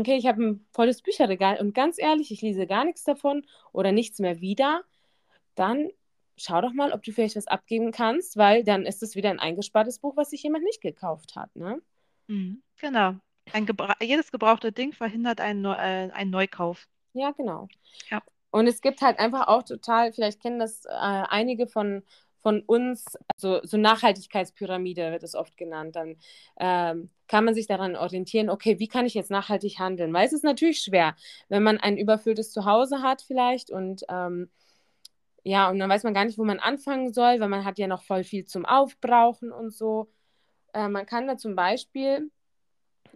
okay, 0.00 0.16
ich 0.16 0.26
habe 0.26 0.42
ein 0.42 0.66
volles 0.72 1.02
Bücherregal 1.02 1.58
und 1.58 1.74
ganz 1.74 1.98
ehrlich, 1.98 2.30
ich 2.30 2.42
lese 2.42 2.66
gar 2.66 2.84
nichts 2.84 3.04
davon 3.04 3.46
oder 3.72 3.92
nichts 3.92 4.18
mehr 4.18 4.40
wieder, 4.40 4.82
dann 5.54 5.88
schau 6.36 6.60
doch 6.60 6.72
mal, 6.72 6.92
ob 6.92 7.02
du 7.02 7.12
vielleicht 7.12 7.36
was 7.36 7.46
abgeben 7.46 7.92
kannst, 7.92 8.36
weil 8.36 8.64
dann 8.64 8.86
ist 8.86 9.02
es 9.02 9.14
wieder 9.14 9.30
ein 9.30 9.40
eingespartes 9.40 9.98
Buch, 9.98 10.16
was 10.16 10.30
sich 10.30 10.42
jemand 10.42 10.64
nicht 10.64 10.80
gekauft 10.80 11.36
hat. 11.36 11.54
Ne? 11.54 11.80
Mhm. 12.26 12.62
Genau. 12.80 13.14
Ein 13.52 13.66
Gebra 13.66 13.94
jedes 14.00 14.32
gebrauchte 14.32 14.72
Ding 14.72 14.92
verhindert 14.92 15.40
einen, 15.40 15.62
Neu 15.62 15.74
äh, 15.74 16.10
einen 16.10 16.30
Neukauf. 16.30 16.88
Ja, 17.12 17.30
genau. 17.32 17.68
Ja. 18.10 18.22
Und 18.50 18.66
es 18.66 18.80
gibt 18.80 19.02
halt 19.02 19.18
einfach 19.18 19.48
auch 19.48 19.62
total, 19.62 20.12
vielleicht 20.12 20.40
kennen 20.40 20.58
das 20.58 20.84
äh, 20.86 20.90
einige 20.90 21.66
von, 21.66 22.02
von 22.44 22.60
uns, 22.60 23.06
also 23.34 23.60
so 23.62 23.78
Nachhaltigkeitspyramide 23.78 25.12
wird 25.12 25.22
es 25.22 25.34
oft 25.34 25.56
genannt. 25.56 25.96
Dann 25.96 26.16
ähm, 26.60 27.08
kann 27.26 27.46
man 27.46 27.54
sich 27.54 27.66
daran 27.66 27.96
orientieren, 27.96 28.50
okay, 28.50 28.78
wie 28.78 28.86
kann 28.86 29.06
ich 29.06 29.14
jetzt 29.14 29.30
nachhaltig 29.30 29.78
handeln? 29.78 30.12
Weil 30.12 30.26
es 30.26 30.34
ist 30.34 30.44
natürlich 30.44 30.80
schwer, 30.80 31.16
wenn 31.48 31.62
man 31.62 31.78
ein 31.78 31.96
überfülltes 31.96 32.52
Zuhause 32.52 33.00
hat 33.00 33.22
vielleicht 33.22 33.70
und 33.70 34.04
ähm, 34.10 34.50
ja, 35.42 35.70
und 35.70 35.78
dann 35.78 35.88
weiß 35.88 36.02
man 36.04 36.12
gar 36.12 36.26
nicht, 36.26 36.38
wo 36.38 36.44
man 36.44 36.58
anfangen 36.58 37.14
soll, 37.14 37.40
weil 37.40 37.48
man 37.48 37.64
hat 37.64 37.78
ja 37.78 37.86
noch 37.86 38.02
voll 38.02 38.24
viel 38.24 38.44
zum 38.44 38.66
Aufbrauchen 38.66 39.50
und 39.50 39.72
so. 39.72 40.10
Äh, 40.74 40.88
man 40.88 41.06
kann 41.06 41.26
da 41.26 41.38
zum 41.38 41.56
Beispiel 41.56 42.30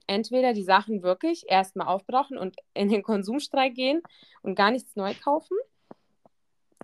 entweder 0.07 0.55
die 0.55 0.63
Sachen 0.63 1.03
wirklich 1.03 1.45
erstmal 1.49 1.89
aufbrauchen 1.89 2.39
und 2.39 2.57
in 2.73 2.89
den 2.89 3.03
Konsumstreik 3.03 3.75
gehen 3.75 4.01
und 4.41 4.55
gar 4.55 4.71
nichts 4.71 4.97
neu 4.97 5.13
kaufen. 5.23 5.57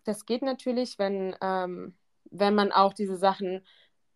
Das 0.05 0.27
geht 0.27 0.43
natürlich, 0.43 0.99
wenn, 0.99 1.35
ähm, 1.41 1.95
wenn 2.39 2.55
man 2.55 2.73
auch 2.73 2.93
diese 2.95 3.17
Sachen 3.17 3.67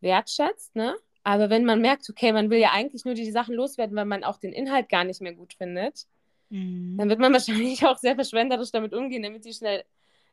wertschätzt, 0.01 0.77
ne? 0.77 0.97
Aber 1.25 1.51
wenn 1.51 1.65
man 1.65 1.81
merkt, 1.81 2.09
okay, 2.11 2.33
man 2.33 2.51
will 2.51 2.59
ja 2.59 2.71
eigentlich 2.73 3.05
nur 3.05 3.15
die 3.15 3.31
Sachen 3.31 3.55
loswerden, 3.55 3.97
weil 3.97 4.07
man 4.07 4.25
auch 4.25 4.39
den 4.39 4.53
Inhalt 4.53 4.89
gar 4.89 5.05
nicht 5.05 5.21
mehr 5.21 5.35
gut 5.35 5.55
findet, 5.55 6.07
Mhm. 6.51 6.97
dann 6.99 7.09
wird 7.11 7.19
man 7.21 7.33
wahrscheinlich 7.35 7.85
auch 7.87 7.99
sehr 7.99 8.15
verschwenderisch 8.15 8.71
damit 8.73 8.95
umgehen, 8.95 9.23
damit 9.23 9.45
sie 9.45 9.53
schnell 9.53 9.85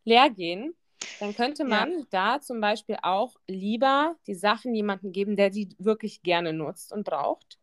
leer 0.05 0.29
gehen. 0.29 0.75
Dann 1.19 1.33
könnte 1.33 1.63
Ja. 1.63 1.69
man 1.69 2.07
da 2.11 2.41
zum 2.41 2.61
Beispiel 2.61 2.97
auch 3.01 3.35
lieber 3.47 4.15
die 4.27 4.35
Sachen 4.35 4.73
jemandem 4.75 5.11
geben, 5.11 5.35
der 5.35 5.49
die 5.49 5.69
wirklich 5.79 6.23
gerne 6.23 6.53
nutzt 6.53 6.93
und 6.93 7.03
braucht. 7.05 7.59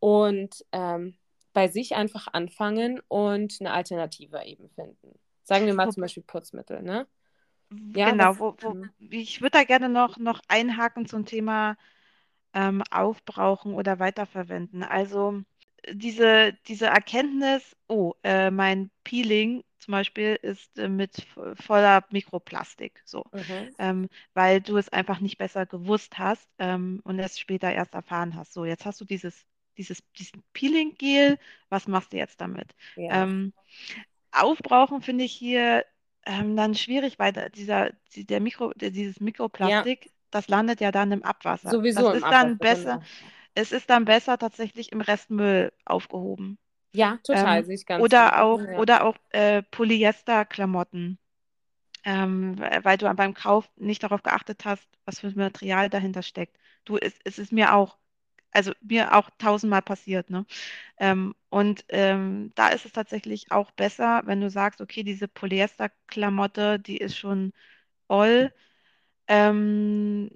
Und 0.00 0.64
ähm, 0.72 1.16
bei 1.52 1.68
sich 1.68 1.94
einfach 1.96 2.28
anfangen 2.32 3.00
und 3.08 3.56
eine 3.60 3.72
Alternative 3.72 4.44
eben 4.44 4.68
finden. 4.70 5.18
Sagen 5.42 5.66
wir 5.66 5.74
mal 5.74 5.90
zum 5.90 6.00
Beispiel 6.02 6.22
Putzmittel, 6.22 6.82
ne? 6.82 7.06
Ja, 7.70 8.14
Genau, 8.14 8.38
wo, 8.38 8.56
wo, 8.60 8.76
mhm. 8.76 8.92
ich 8.98 9.40
würde 9.40 9.58
da 9.58 9.64
gerne 9.64 9.88
noch, 9.88 10.16
noch 10.18 10.40
einhaken 10.48 11.06
zum 11.06 11.24
Thema 11.26 11.76
ähm, 12.54 12.82
Aufbrauchen 12.90 13.74
oder 13.74 13.98
Weiterverwenden. 14.00 14.82
Also 14.84 15.42
diese, 15.92 16.54
diese 16.68 16.86
Erkenntnis, 16.86 17.76
oh, 17.88 18.14
äh, 18.24 18.50
mein 18.50 18.90
Peeling 19.04 19.64
zum 19.78 19.92
Beispiel 19.92 20.38
ist 20.42 20.78
äh, 20.78 20.88
mit 20.88 21.26
vo- 21.36 21.54
voller 21.62 22.04
Mikroplastik, 22.10 23.02
so, 23.04 23.24
Mhm. 23.32 23.76
ähm, 23.78 24.08
weil 24.34 24.60
du 24.60 24.76
es 24.78 24.88
einfach 24.90 25.20
nicht 25.20 25.38
besser 25.38 25.66
gewusst 25.66 26.18
hast 26.18 26.48
ähm, 26.58 27.00
und 27.04 27.18
es 27.20 27.38
später 27.38 27.72
erst 27.72 27.94
erfahren 27.94 28.34
hast. 28.36 28.52
So, 28.54 28.64
jetzt 28.64 28.86
hast 28.86 29.00
du 29.00 29.04
dieses, 29.06 29.46
dieses, 29.78 30.02
diesen 30.18 30.42
Peeling-Gel, 30.54 31.38
was 31.70 31.88
machst 31.88 32.12
du 32.12 32.18
jetzt 32.18 32.40
damit? 32.40 32.74
Ja. 32.96 33.10
Ähm, 33.10 33.52
aufbrauchen 34.32 35.02
finde 35.02 35.24
ich 35.24 35.32
hier 35.32 35.84
ähm, 36.26 36.56
dann 36.56 36.74
schwierig, 36.74 37.18
weil 37.18 37.32
dieser, 37.54 37.90
die- 38.14 38.26
der 38.26 38.40
Mikro, 38.40 38.72
dieses 38.74 39.20
Mikroplastik, 39.20 40.12
das 40.30 40.48
landet 40.48 40.80
ja 40.80 40.92
dann 40.92 41.12
im 41.12 41.22
Abwasser. 41.24 41.76
Sowieso 41.76 42.08
das 42.12 42.12
ist 42.12 42.30
dann 42.30 42.58
besser, 42.58 43.00
genau. 43.00 43.06
es 43.54 43.72
ist 43.72 43.90
dann 43.90 44.04
besser 44.06 44.38
tatsächlich 44.38 44.92
im 44.92 45.00
Restmüll 45.00 45.72
aufgehoben. 45.84 46.58
Ja, 46.92 47.18
total, 47.22 47.64
Ähm, 47.64 47.64
sehe 47.64 47.76
ich 47.76 47.86
ganz 47.86 48.04
oder 48.04 48.18
genau. 48.18 48.42
auch, 48.42 48.68
Ja. 48.70 48.74
oder 48.74 49.04
auch 49.04 49.16
äh, 49.30 49.62
Polyester-Klamotten, 49.64 51.18
ähm, 52.04 52.58
weil 52.58 52.84
weil 52.84 52.98
du 52.98 53.12
beim 53.14 53.34
Kauf 53.34 53.70
nicht 53.76 54.02
darauf 54.02 54.22
geachtet 54.22 54.64
hast, 54.64 54.88
was 55.04 55.20
für 55.20 55.28
ein 55.28 55.34
Material 55.36 55.90
dahinter 55.90 56.22
steckt. 56.22 56.58
Du, 56.84 56.96
es, 56.98 57.14
es 57.24 57.38
ist 57.38 57.52
mir 57.52 57.74
auch, 57.74 57.98
also 58.52 58.72
mir 58.80 59.14
auch 59.16 59.30
tausendmal 59.38 59.82
passiert, 59.82 60.30
ne? 60.30 60.46
Ähm, 60.98 61.34
und 61.50 61.84
ähm, 61.90 62.52
da 62.56 62.68
ist 62.70 62.86
es 62.86 62.92
tatsächlich 62.92 63.52
auch 63.52 63.70
besser, 63.72 64.22
wenn 64.26 64.40
du 64.42 64.50
sagst, 64.50 64.80
okay, 64.82 65.02
diese 65.04 65.28
Polyester-Klamotte, 65.28 66.78
die 66.80 66.98
ist 66.98 67.16
schon 67.18 67.52
all. 68.08 68.52
Ähm, 69.28 70.30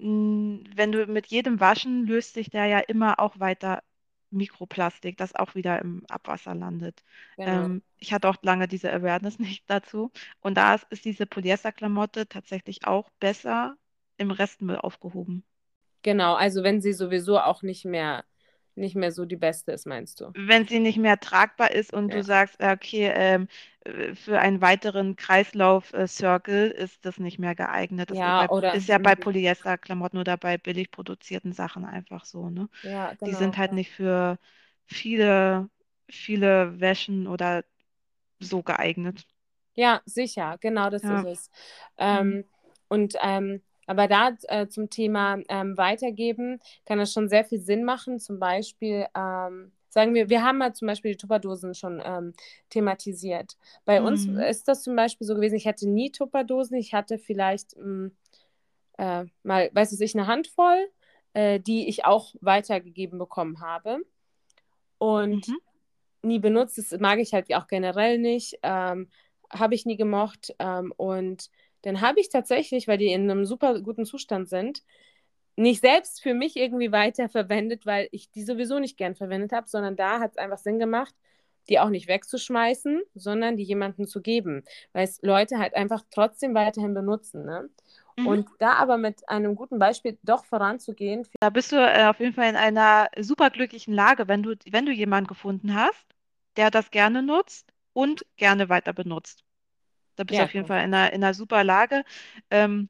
wenn 0.74 0.92
du 0.92 1.06
mit 1.06 1.26
jedem 1.28 1.60
Waschen 1.60 2.06
löst 2.06 2.34
sich 2.34 2.50
da 2.50 2.66
ja 2.66 2.78
immer 2.80 3.18
auch 3.20 3.38
weiter 3.40 3.82
Mikroplastik, 4.30 5.16
das 5.16 5.34
auch 5.34 5.54
wieder 5.54 5.78
im 5.80 6.04
Abwasser 6.08 6.54
landet. 6.54 7.02
Genau. 7.36 7.70
Ähm, 7.70 7.82
ich 7.98 8.12
hatte 8.12 8.28
auch 8.28 8.36
lange 8.42 8.68
diese 8.68 8.92
Awareness 8.92 9.38
nicht 9.40 9.64
dazu. 9.70 10.10
Und 10.40 10.56
da 10.56 10.74
ist, 10.74 10.86
ist 10.90 11.04
diese 11.04 11.26
Polyesterklamotte 11.26 12.28
tatsächlich 12.28 12.86
auch 12.86 13.10
besser 13.20 13.76
im 14.18 14.30
Restmüll 14.30 14.76
aufgehoben. 14.76 15.44
Genau, 16.02 16.34
also 16.34 16.62
wenn 16.62 16.80
sie 16.82 16.92
sowieso 16.92 17.38
auch 17.40 17.62
nicht 17.62 17.84
mehr, 17.84 18.24
nicht 18.74 18.96
mehr 18.96 19.12
so 19.12 19.24
die 19.24 19.36
beste 19.36 19.72
ist, 19.72 19.86
meinst 19.86 20.20
du? 20.20 20.34
Wenn 20.34 20.66
sie 20.66 20.78
nicht 20.80 20.96
mehr 20.98 21.20
tragbar 21.20 21.72
ist 21.72 21.92
und 21.92 22.12
Ja. 22.12 22.14
du 22.14 22.22
sagst, 22.22 22.58
äh, 22.60 22.72
okay, 22.72 23.12
ähm, 23.14 23.48
äh, 23.84 24.14
für 24.14 24.38
einen 24.40 24.62
weiteren 24.62 25.14
Kreislauf-Circle 25.16 26.70
ist 26.70 27.04
das 27.04 27.18
nicht 27.18 27.38
mehr 27.38 27.54
geeignet. 27.54 28.10
Das 28.10 28.18
Ja, 28.18 28.24
ist, 28.24 28.36
bei, 28.38 28.48
oder- 28.48 28.70
ist 28.70 28.88
ja 28.88 28.96
bei 28.98 29.14
Polyesterklamotten 29.14 30.18
oder 30.18 30.38
bei 30.38 30.56
billig 30.56 30.90
produzierten 30.90 31.52
Sachen 31.52 31.84
einfach 31.84 32.24
so, 32.24 32.48
ne? 32.48 32.68
Ja, 32.82 33.14
Die 33.26 33.34
genau. 33.34 33.36
sind 33.36 33.58
halt 33.58 33.72
ja. 33.72 33.74
nicht 33.74 33.90
für 33.92 34.38
viele, 34.86 35.70
viele 36.10 36.80
Wäschen 36.80 37.26
oder 37.28 37.64
so 38.40 38.62
geeignet. 38.62 39.26
Ja, 39.74 40.02
sicher, 40.04 40.58
genau 40.60 40.90
das 40.90 41.02
Ja. 41.02 41.10
ist 41.10 41.24
es. 41.24 41.50
Ähm, 41.98 42.44
Und 42.88 43.14
ähm, 43.22 43.62
aber 43.86 44.08
da 44.08 44.36
äh, 44.48 44.68
zum 44.68 44.90
Thema 44.90 45.38
ähm, 45.48 45.76
Weitergeben 45.76 46.60
kann 46.86 46.98
das 46.98 47.12
schon 47.12 47.28
sehr 47.28 47.44
viel 47.44 47.60
Sinn 47.60 47.84
machen. 47.84 48.18
Zum 48.20 48.38
Beispiel, 48.38 49.06
ähm, 49.16 49.72
sagen 49.88 50.14
wir, 50.14 50.28
wir 50.30 50.42
haben 50.44 50.58
mal 50.58 50.74
zum 50.74 50.86
Beispiel 50.88 51.12
die 51.12 51.16
Tupperdosen 51.18 51.74
schon 51.74 52.00
ähm, 52.04 52.32
thematisiert. 52.70 53.56
Bei 53.84 54.02
uns 54.02 54.26
Mhm. 54.26 54.38
ist 54.38 54.68
das 54.68 54.82
zum 54.82 54.96
Beispiel 54.96 55.26
so 55.26 55.34
gewesen, 55.34 55.56
ich 55.56 55.66
hatte 55.66 55.88
nie 55.88 56.10
Tupperdosen, 56.12 56.76
ich 56.76 56.94
hatte 56.94 57.18
vielleicht 57.18 57.76
mh, 57.76 58.10
äh, 58.98 59.24
mal, 59.42 59.70
weiß 59.72 59.98
ich, 60.00 60.14
eine 60.14 60.26
Handvoll, 60.26 60.88
äh, 61.34 61.60
die 61.60 61.88
ich 61.88 62.04
auch 62.04 62.34
weitergegeben 62.40 63.18
bekommen 63.18 63.60
habe. 63.60 63.98
Und 64.98 65.48
Mhm. 65.48 65.58
nie 66.22 66.38
benutzt. 66.38 66.78
Das 66.78 66.98
mag 67.00 67.18
ich 67.18 67.32
halt 67.34 67.52
auch 67.54 67.66
generell 67.66 68.18
nicht. 68.18 68.58
Ähm, 68.62 69.10
habe 69.50 69.74
ich 69.74 69.86
nie 69.86 69.96
gemocht. 69.96 70.54
Ähm, 70.58 70.92
und 70.96 71.50
dann 71.82 72.00
habe 72.00 72.20
ich 72.20 72.28
tatsächlich, 72.28 72.88
weil 72.88 72.98
die 72.98 73.12
in 73.12 73.30
einem 73.30 73.44
super 73.44 73.80
guten 73.80 74.04
Zustand 74.04 74.48
sind, 74.48 74.82
nicht 75.56 75.82
selbst 75.82 76.22
für 76.22 76.34
mich 76.34 76.56
irgendwie 76.56 76.92
weiter 76.92 77.28
verwendet, 77.28 77.84
weil 77.84 78.08
ich 78.10 78.30
die 78.30 78.42
sowieso 78.42 78.78
nicht 78.78 78.96
gern 78.96 79.14
verwendet 79.14 79.52
habe, 79.52 79.68
sondern 79.68 79.96
da 79.96 80.20
hat 80.20 80.32
es 80.32 80.38
einfach 80.38 80.58
Sinn 80.58 80.78
gemacht, 80.78 81.14
die 81.68 81.78
auch 81.78 81.90
nicht 81.90 82.08
wegzuschmeißen, 82.08 83.02
sondern 83.14 83.56
die 83.56 83.64
jemandem 83.64 84.06
zu 84.06 84.20
geben, 84.20 84.64
weil 84.92 85.04
es 85.04 85.20
Leute 85.22 85.58
halt 85.58 85.74
einfach 85.74 86.02
trotzdem 86.10 86.54
weiterhin 86.54 86.94
benutzen. 86.94 87.44
Ne? 87.44 87.68
Mhm. 88.16 88.26
Und 88.26 88.48
da 88.58 88.74
aber 88.74 88.96
mit 88.96 89.28
einem 89.28 89.54
guten 89.54 89.78
Beispiel 89.78 90.18
doch 90.22 90.44
voranzugehen, 90.44 91.26
Da 91.40 91.50
bist 91.50 91.72
du 91.72 91.76
äh, 91.76 92.06
auf 92.06 92.18
jeden 92.18 92.34
Fall 92.34 92.48
in 92.48 92.56
einer 92.56 93.08
superglücklichen 93.18 93.94
Lage, 93.94 94.28
wenn 94.28 94.42
du, 94.42 94.54
wenn 94.70 94.86
du 94.86 94.92
jemanden 94.92 95.28
gefunden 95.28 95.74
hast, 95.74 96.06
der 96.56 96.70
das 96.70 96.90
gerne 96.90 97.22
nutzt 97.22 97.72
und 97.92 98.24
gerne 98.36 98.68
weiter 98.68 98.92
benutzt. 98.92 99.44
Da 100.16 100.24
bist 100.24 100.38
Ja, 100.38 100.40
du 100.40 100.44
auf 100.44 100.54
jeden 100.54 100.66
klar. 100.66 100.68
Fall 100.68 100.84
in 100.84 100.94
einer, 100.94 101.12
in 101.12 101.22
einer 101.24 101.34
super 101.34 101.64
Lage, 101.64 102.04
ähm, 102.50 102.88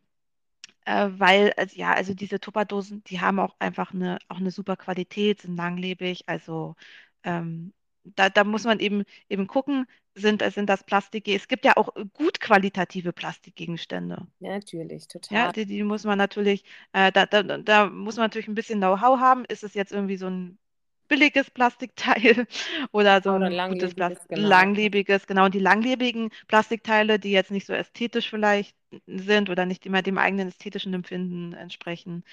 äh, 0.85 1.09
weil, 1.13 1.53
also, 1.57 1.77
ja, 1.79 1.93
also 1.95 2.15
diese 2.15 2.41
Tupperdosen, 2.41 3.05
die 3.05 3.21
haben 3.21 3.39
auch 3.41 3.57
einfach 3.61 3.93
eine, 3.95 4.19
auch 4.29 4.39
eine 4.39 4.51
super 4.51 4.77
Qualität, 4.77 5.43
sind 5.43 5.57
langlebig, 5.57 6.25
also 6.29 6.77
ähm, 7.25 7.73
da, 8.05 8.31
da 8.31 8.45
muss 8.45 8.65
man 8.65 8.81
eben, 8.81 9.05
eben 9.29 9.47
gucken, 9.47 9.87
sind, 10.15 10.43
sind 10.53 10.69
das 10.69 10.85
Plastik, 10.85 11.29
es 11.29 11.49
gibt 11.49 11.65
ja 11.65 11.77
auch 11.77 11.91
gut 12.15 12.41
qualitative 12.41 13.13
Plastikgegenstände. 13.13 14.27
ja, 14.41 14.51
natürlich, 14.51 15.09
Ja, 15.31 15.49
total. 15.49 15.53
die, 15.53 15.65
die 15.67 15.83
muss 15.83 16.05
man 16.05 16.19
natürlich, 16.19 16.65
äh, 16.93 17.11
da, 17.11 17.25
da, 17.27 17.43
da 17.43 17.87
muss 17.89 18.17
man 18.17 18.25
natürlich 18.27 18.49
ein 18.49 18.55
bisschen 18.55 18.79
Know-how 18.81 19.19
haben. 19.19 19.45
Ist 19.47 19.65
es 19.65 19.73
jetzt 19.75 19.91
irgendwie 19.93 20.17
so 20.19 20.27
ein 20.29 20.59
billiges 21.13 21.51
Plastikteil 21.51 22.47
oder 22.93 23.23
so 23.23 23.31
Oder 23.31 23.51
ein 23.51 23.53
gutes 23.67 23.95
langlebiges, 23.95 23.95
Plastik, 23.95 24.29
genau. 24.29 24.63
langlebiges, 24.63 25.27
genau. 25.27 25.45
Und 25.47 25.55
die 25.55 25.59
langlebigen 25.61 26.31
Plastikteile, 26.49 27.19
die 27.19 27.33
jetzt 27.33 27.51
nicht 27.51 27.67
so 27.67 27.75
ästhetisch 27.75 28.31
vielleicht 28.31 28.77
sind 29.07 29.51
oder 29.51 29.67
nicht 29.67 29.87
immer 29.87 30.03
dem 30.03 30.19
eigenen 30.19 30.49
ästhetischen 30.49 30.95
Empfinden 30.95 31.53
entsprechen, 31.53 32.25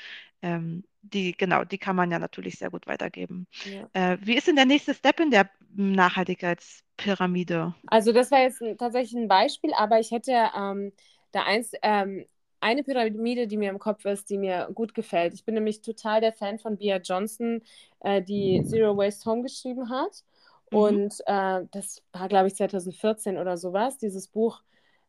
ähm, 0.41 0.83
die, 1.01 1.33
genau, 1.37 1.63
die 1.65 1.77
kann 1.77 1.95
man 1.95 2.11
ja 2.11 2.19
natürlich 2.19 2.57
sehr 2.57 2.69
gut 2.71 2.87
weitergeben. 2.87 3.47
Ja. 3.63 3.89
Äh, 3.93 4.17
wie 4.21 4.35
ist 4.35 4.47
denn 4.47 4.55
der 4.57 4.65
nächste 4.65 4.93
Step 4.93 5.19
in 5.19 5.31
der 5.31 5.49
Nachhaltigkeitspyramide? 5.75 7.73
Also 7.87 8.11
das 8.11 8.31
war 8.31 8.41
jetzt 8.41 8.61
tatsächlich 8.77 9.13
ein 9.19 9.27
Beispiel, 9.27 9.73
aber 9.73 9.99
ich 9.99 10.11
hätte 10.11 10.31
ähm, 10.55 10.91
da 11.31 11.43
eins, 11.43 11.71
ähm, 11.81 12.25
eine 12.61 12.83
Pyramide, 12.83 13.47
die 13.47 13.57
mir 13.57 13.69
im 13.69 13.79
Kopf 13.79 14.05
ist, 14.05 14.29
die 14.29 14.37
mir 14.37 14.69
gut 14.73 14.93
gefällt. 14.93 15.33
Ich 15.33 15.45
bin 15.45 15.55
nämlich 15.55 15.81
total 15.81 16.21
der 16.21 16.33
Fan 16.33 16.59
von 16.59 16.77
Bea 16.77 16.97
Johnson, 16.97 17.61
äh, 18.01 18.21
die 18.21 18.63
Zero 18.65 18.97
Waste 18.97 19.29
Home 19.29 19.43
geschrieben 19.43 19.89
hat. 19.89 20.23
Mhm. 20.71 20.77
Und 20.77 21.13
äh, 21.25 21.65
das 21.71 22.03
war, 22.11 22.27
glaube 22.27 22.47
ich, 22.47 22.55
2014 22.55 23.37
oder 23.37 23.57
sowas. 23.57 23.97
Dieses 23.97 24.27
Buch 24.27 24.61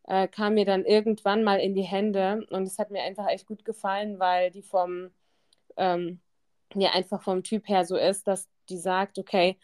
äh, 0.05 0.29
kam 0.29 0.55
mir 0.55 0.65
dann 0.65 0.85
irgendwann 0.85 1.45
mal 1.45 1.61
in 1.61 1.75
die 1.75 1.83
Hände 1.83 2.47
und 2.51 2.65
es 2.65 2.79
hat 2.79 2.91
mir 2.91 3.03
einfach 3.03 3.29
echt 3.29 3.47
gut 3.47 3.65
gefallen, 3.65 4.19
weil 4.19 4.51
die 4.51 4.63
vom, 4.63 5.11
ähm, 5.77 6.21
ja, 6.75 6.91
einfach 6.93 7.23
vom 7.23 7.43
Typ 7.43 7.69
her 7.69 7.85
so 7.85 7.97
ist, 7.97 8.27
dass 8.27 8.49
die 8.69 8.79
sagt, 8.79 9.19
okay, 9.19 9.59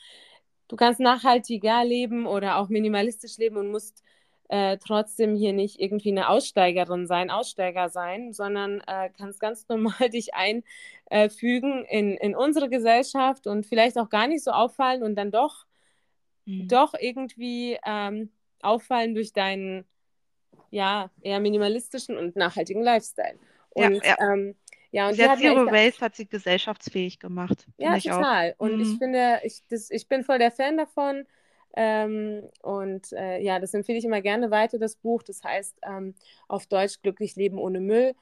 du 0.68 0.76
kannst 0.76 1.00
nachhaltiger 1.00 1.84
leben 1.84 2.26
oder 2.26 2.58
auch 2.58 2.68
minimalistisch 2.68 3.38
leben 3.38 3.56
und 3.56 3.70
musst 3.70 4.02
äh, 4.48 4.78
trotzdem 4.78 5.34
hier 5.34 5.52
nicht 5.52 5.80
irgendwie 5.80 6.10
eine 6.10 6.28
Aussteigerin 6.28 7.06
sein, 7.06 7.30
Aussteiger 7.30 7.88
sein, 7.88 8.32
sondern 8.32 8.80
äh, 8.86 9.10
kannst 9.16 9.40
ganz 9.40 9.66
normal 9.68 10.10
dich 10.10 10.30
einfügen 10.34 11.84
in, 11.84 12.16
in 12.16 12.34
unsere 12.36 12.68
Gesellschaft 12.68 13.46
und 13.46 13.66
vielleicht 13.66 13.98
auch 13.98 14.08
gar 14.08 14.26
nicht 14.26 14.44
so 14.44 14.50
auffallen 14.50 15.02
und 15.02 15.16
dann 15.16 15.30
doch, 15.30 15.66
mhm. 16.44 16.68
doch 16.68 16.94
irgendwie 16.98 17.78
ähm, 17.84 18.30
auffallen 18.62 19.14
durch 19.14 19.32
deinen 19.32 19.84
ja, 20.70 21.10
eher 21.22 21.40
minimalistischen 21.40 22.16
und 22.16 22.36
nachhaltigen 22.36 22.82
Lifestyle. 22.82 23.38
Und 23.70 24.04
ja, 24.04 24.16
ja. 24.18 24.32
Ähm, 24.32 24.54
ja, 24.92 25.08
und 25.08 25.18
hat 25.18 25.38
Zero 25.38 25.66
Waste 25.66 26.00
hat 26.00 26.16
sie 26.16 26.26
gesellschaftsfähig 26.26 27.18
gemacht. 27.18 27.66
Ja, 27.76 27.98
total. 27.98 28.54
Auch. 28.54 28.60
Und 28.64 28.76
mhm. 28.76 28.82
ich 28.82 28.98
finde, 28.98 29.40
ich, 29.42 29.62
das, 29.68 29.90
ich 29.90 30.08
bin 30.08 30.24
voll 30.24 30.38
der 30.38 30.50
Fan 30.50 30.76
davon. 30.76 31.26
Ähm, 31.76 32.48
und 32.62 33.12
äh, 33.12 33.38
ja, 33.40 33.60
das 33.60 33.74
empfehle 33.74 33.98
ich 33.98 34.04
immer 34.04 34.22
gerne 34.22 34.50
weiter, 34.50 34.78
das 34.78 34.96
Buch. 34.96 35.22
Das 35.22 35.44
heißt 35.44 35.78
ähm, 35.82 36.14
auf 36.48 36.66
Deutsch 36.66 37.02
Glücklich 37.02 37.36
Leben 37.36 37.58
ohne 37.58 37.80
Müll. 37.80 38.14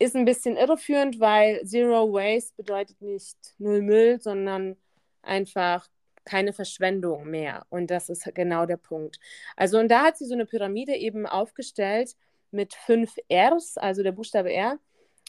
Ist 0.00 0.16
ein 0.16 0.24
bisschen 0.24 0.56
irreführend, 0.56 1.20
weil 1.20 1.64
Zero 1.64 2.12
Waste 2.12 2.54
bedeutet 2.56 3.00
nicht 3.02 3.36
null 3.58 3.82
Müll, 3.82 4.20
sondern 4.20 4.76
einfach 5.22 5.88
keine 6.24 6.52
Verschwendung 6.52 7.30
mehr. 7.30 7.66
Und 7.70 7.90
das 7.90 8.08
ist 8.08 8.24
genau 8.34 8.66
der 8.66 8.76
Punkt. 8.76 9.18
Also, 9.56 9.78
und 9.78 9.88
da 9.88 10.04
hat 10.04 10.18
sie 10.18 10.26
so 10.26 10.34
eine 10.34 10.46
Pyramide 10.46 10.94
eben 10.94 11.26
aufgestellt 11.26 12.14
mit 12.50 12.74
fünf 12.74 13.16
Rs, 13.32 13.78
also 13.78 14.02
der 14.02 14.12
Buchstabe 14.12 14.52
R. 14.52 14.78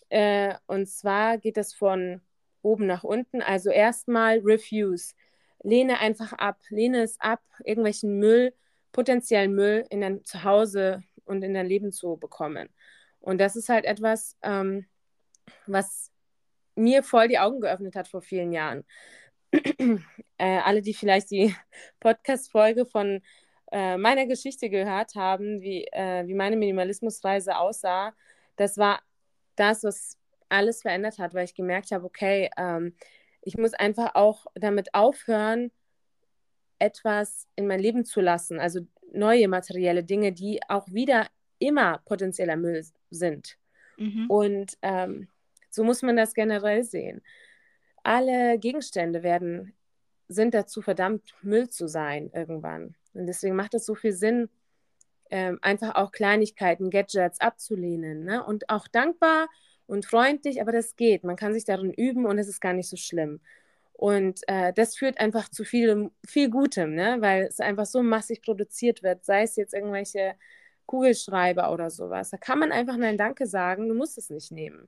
Äh, 0.10 0.56
und 0.68 0.88
zwar 0.88 1.38
geht 1.38 1.58
das 1.58 1.74
von 1.74 2.22
oben 2.62 2.86
nach 2.88 3.04
unten. 3.04 3.42
Also 3.42 3.70
erstmal 3.70 4.40
Refuse. 4.40 5.14
Lehne 5.64 6.00
einfach 6.00 6.34
ab. 6.34 6.60
Lehne 6.70 7.04
es 7.04 7.20
ab, 7.20 7.42
irgendwelchen 7.64 8.18
Müll, 8.18 8.54
potenziellen 8.92 9.54
Müll 9.54 9.86
in 9.90 10.02
dein 10.02 10.24
Zuhause 10.26 11.04
und 11.26 11.44
in 11.44 11.54
dein 11.54 11.68
Leben 11.68 11.92
zu 11.92 12.18
bekommen. 12.18 12.70
Und 13.20 13.40
das 13.40 13.56
ist 13.56 13.70
halt 13.70 13.86
etwas, 13.86 14.38
ähm, 14.42 14.86
was 15.68 16.12
mir 16.76 17.04
voll 17.04 17.28
die 17.28 17.40
Augen 17.40 17.62
geöffnet 17.62 17.96
hat 17.96 18.08
vor 18.08 18.22
vielen 18.22 18.52
Jahren. 18.52 18.86
äh, 19.52 20.60
alle, 20.60 20.82
die 20.82 20.94
vielleicht 20.94 21.32
die 21.32 21.56
Podcast-Folge 22.00 22.86
von 22.86 23.22
äh, 23.72 23.98
meiner 23.98 24.26
Geschichte 24.26 24.70
gehört 24.70 25.16
haben, 25.16 25.62
wie, 25.62 25.86
äh, 25.92 26.26
wie 26.28 26.34
meine 26.34 26.56
Minimalismusreise 26.56 27.58
aussah, 27.58 28.14
das 28.56 28.78
war 28.78 29.02
das, 29.56 29.84
was 29.84 30.18
alles 30.50 30.82
verändert 30.82 31.20
hat, 31.20 31.34
weil 31.34 31.46
ich 31.46 31.54
gemerkt 31.54 31.92
habe, 31.92 32.06
okay, 32.06 32.50
ähm, 32.58 32.96
ich 33.42 33.58
muss 33.58 33.74
einfach 33.74 34.16
auch 34.16 34.46
damit 34.56 34.94
aufhören, 34.94 35.72
etwas 36.80 37.48
in 37.56 37.68
mein 37.68 37.80
Leben 37.80 38.06
zu 38.06 38.22
lassen, 38.22 38.60
also 38.60 38.82
neue 39.12 39.48
materielle 39.48 40.04
Dinge, 40.04 40.32
die 40.32 40.62
auch 40.68 40.88
wieder 40.88 41.28
immer 41.58 42.00
potenzieller 42.06 42.56
Müll 42.56 42.84
sind. 43.10 43.58
Mhm. 43.98 44.30
Und 44.30 44.78
ähm, 44.82 45.28
so 45.70 45.84
muss 45.84 46.02
man 46.02 46.16
das 46.16 46.34
generell 46.34 46.84
sehen. 46.84 47.22
Alle 48.04 48.58
Gegenstände 48.58 49.24
werden, 49.24 49.74
sind 50.28 50.54
dazu 50.54 50.82
verdammt, 50.82 51.34
Müll 51.42 51.70
zu 51.70 51.88
sein 51.88 52.32
irgendwann. 52.34 52.96
Und 53.14 53.26
deswegen 53.26 53.56
macht 53.56 53.74
es 53.74 53.86
so 53.86 53.96
viel 53.96 54.14
Sinn, 54.14 54.50
ähm, 55.32 55.60
einfach 55.62 55.96
auch 55.96 56.12
Kleinigkeiten, 56.12 56.90
Gadgets 56.90 57.42
abzulehnen. 57.42 58.24
Ne? 58.24 58.44
Und 58.44 58.70
auch 58.70 58.88
dankbar 58.88 59.48
und 59.90 60.06
freundlich, 60.06 60.62
aber 60.62 60.72
das 60.72 60.96
geht. 60.96 61.24
Man 61.24 61.36
kann 61.36 61.54
sich 61.54 61.66
darin 61.66 61.92
üben 61.92 62.26
und 62.26 62.38
es 62.38 62.48
ist 62.48 62.62
gar 62.62 62.74
nicht 62.74 62.88
so 62.88 62.96
schlimm. 62.96 63.40
Und 63.94 64.42
äh, 64.48 64.72
das 64.72 64.96
führt 64.96 65.20
einfach 65.20 65.50
zu 65.50 65.66
viel, 65.66 66.12
viel 66.26 66.50
Gutem, 66.50 66.96
ne? 66.96 67.18
weil 67.20 67.44
es 67.44 67.60
einfach 67.60 67.86
so 67.86 68.02
massig 68.02 68.42
produziert 68.42 69.04
wird, 69.04 69.26
sei 69.26 69.42
es 69.44 69.56
jetzt 69.56 69.74
irgendwelche 69.74 70.36
Kugelschreiber 70.86 71.74
oder 71.74 71.90
sowas. 71.90 72.30
Da 72.30 72.38
kann 72.38 72.60
man 72.60 72.72
einfach 72.72 72.98
Nein 72.98 73.18
Danke 73.18 73.46
sagen, 73.48 73.90
du 73.90 73.96
musst 73.96 74.18
es 74.18 74.30
nicht 74.30 74.52
nehmen. 74.52 74.88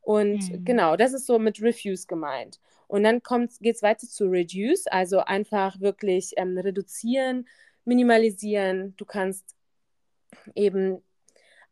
Und 0.00 0.50
mhm. 0.50 0.64
genau, 0.64 0.96
das 0.96 1.12
ist 1.12 1.26
so 1.26 1.38
mit 1.38 1.62
Refuse 1.62 2.06
gemeint. 2.06 2.58
Und 2.88 3.04
dann 3.04 3.22
geht 3.60 3.76
es 3.76 3.82
weiter 3.82 4.08
zu 4.08 4.24
Reduce, 4.24 4.86
also 4.86 5.20
einfach 5.20 5.80
wirklich 5.80 6.32
ähm, 6.36 6.58
reduzieren, 6.58 7.46
minimalisieren. 7.84 8.94
Du 8.96 9.04
kannst 9.04 9.54
eben 10.54 11.02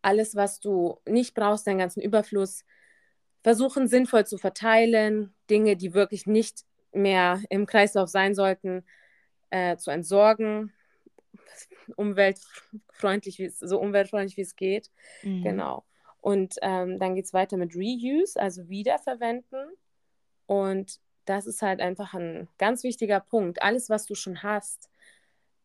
alles, 0.09 0.35
was 0.35 0.59
du 0.59 0.99
nicht 1.07 1.35
brauchst, 1.35 1.67
deinen 1.67 1.79
ganzen 1.79 2.01
Überfluss, 2.01 2.65
versuchen 3.43 3.89
sinnvoll 3.89 4.27
zu 4.27 4.39
verteilen, 4.39 5.35
Dinge, 5.51 5.77
die 5.77 5.93
wirklich 5.93 6.27
nicht 6.27 6.65
mehr 6.93 7.43
im 7.51 7.67
Kreislauf 7.67 8.09
sein 8.09 8.35
sollten, 8.35 8.87
äh, 9.51 9.77
zu 9.77 9.91
entsorgen, 9.91 10.73
umweltfreundlich, 11.97 13.53
so 13.59 13.79
umweltfreundlich 13.79 14.39
wie 14.39 14.43
es 14.43 14.57
geht. 14.57 14.91
Mhm. 15.23 15.43
Genau. 15.43 15.85
Und 16.23 16.55
ähm, 16.63 16.99
dann 16.99 17.15
geht 17.15 17.27
es 17.27 17.35
weiter 17.35 17.59
mit 17.59 17.77
Reuse, 17.77 18.41
also 18.41 18.67
Wiederverwenden. 18.71 19.69
Und 20.47 21.01
das 21.27 21.47
ist 21.47 21.61
halt 21.61 21.81
einfach 21.81 22.15
ein 22.15 22.49
ganz 22.57 22.83
wichtiger 22.83 23.21
Punkt. 23.21 23.61
Alles, 23.61 23.91
was 23.91 24.07
du 24.07 24.15
schon 24.15 24.43
hast, 24.43 24.89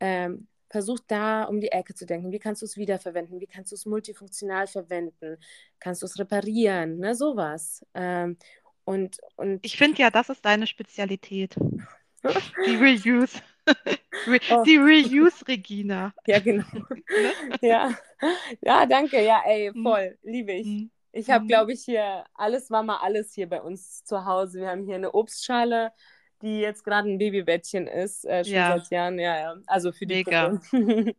ähm, 0.02 0.48
versuch 0.74 1.00
da 1.08 1.44
um 1.44 1.62
die 1.62 1.72
Ecke 1.72 1.94
zu 1.94 2.08
denken. 2.08 2.32
Wie 2.32 2.40
kannst 2.40 2.64
du 2.64 2.66
es 2.66 2.78
wiederverwenden? 2.78 3.40
Wie 3.40 3.46
kannst 3.46 3.72
du 3.72 3.76
es 3.76 3.86
multifunktional 3.86 4.66
verwenden? 4.66 5.38
Kannst 5.80 6.02
du 6.02 6.08
es 6.08 6.18
reparieren? 6.18 6.98
Ne, 6.98 7.14
sowas. 7.14 7.86
Ähm, 7.94 8.38
und, 8.84 9.20
und 9.36 9.64
ich 9.64 9.78
finde 9.78 10.02
ja, 10.02 10.10
das 10.10 10.30
ist 10.30 10.44
deine 10.44 10.66
Spezialität. 10.66 11.56
Die 12.66 12.76
Reuse. 12.76 13.40
Oh. 14.52 14.64
Die 14.64 14.78
Reuse 14.78 15.48
Regina. 15.48 16.14
Ja, 16.28 16.40
genau. 16.40 16.66
Ne? 16.74 17.32
ja. 17.62 17.98
ja, 18.62 18.86
danke. 18.86 19.24
Ja, 19.24 19.42
ey, 19.46 19.72
mhm. 19.74 19.84
voll. 19.84 20.18
Liebe 20.22 20.52
ich. 20.52 20.68
Mhm. 20.68 20.92
Ich 21.14 21.30
habe, 21.30 21.46
mhm. 21.46 21.48
glaube 21.48 21.74
ich, 21.74 21.84
hier, 21.84 22.26
alles 22.34 22.70
war 22.72 22.84
mal 22.84 22.98
alles 22.98 23.34
hier 23.34 23.48
bei 23.48 23.62
uns 23.62 24.04
zu 24.04 24.26
Hause. 24.26 24.62
Wir 24.62 24.70
haben 24.70 24.86
hier 24.86 24.96
eine 24.96 25.14
Obstschale, 25.14 25.92
die 26.44 26.60
jetzt 26.60 26.84
gerade 26.84 27.10
ein 27.10 27.18
Babybettchen 27.18 27.88
ist, 27.88 28.26
äh, 28.26 28.44
schon 28.44 28.54
ja. 28.54 28.78
seit 28.78 28.92
Jahren. 28.92 29.18
Ja, 29.18 29.40
ja. 29.40 29.56
Also 29.66 29.92
für 29.94 30.06
die 30.06 30.16
Mega. 30.16 30.60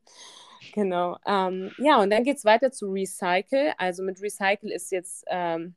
genau. 0.74 1.16
Ähm, 1.26 1.72
ja, 1.78 2.00
und 2.00 2.10
dann 2.10 2.24
geht 2.24 2.36
es 2.36 2.44
weiter 2.44 2.70
zu 2.70 2.90
Recycle. 2.92 3.72
Also 3.78 4.02
mit 4.02 4.20
Recycle 4.20 4.70
ist 4.70 4.92
jetzt 4.92 5.24
ähm, 5.28 5.74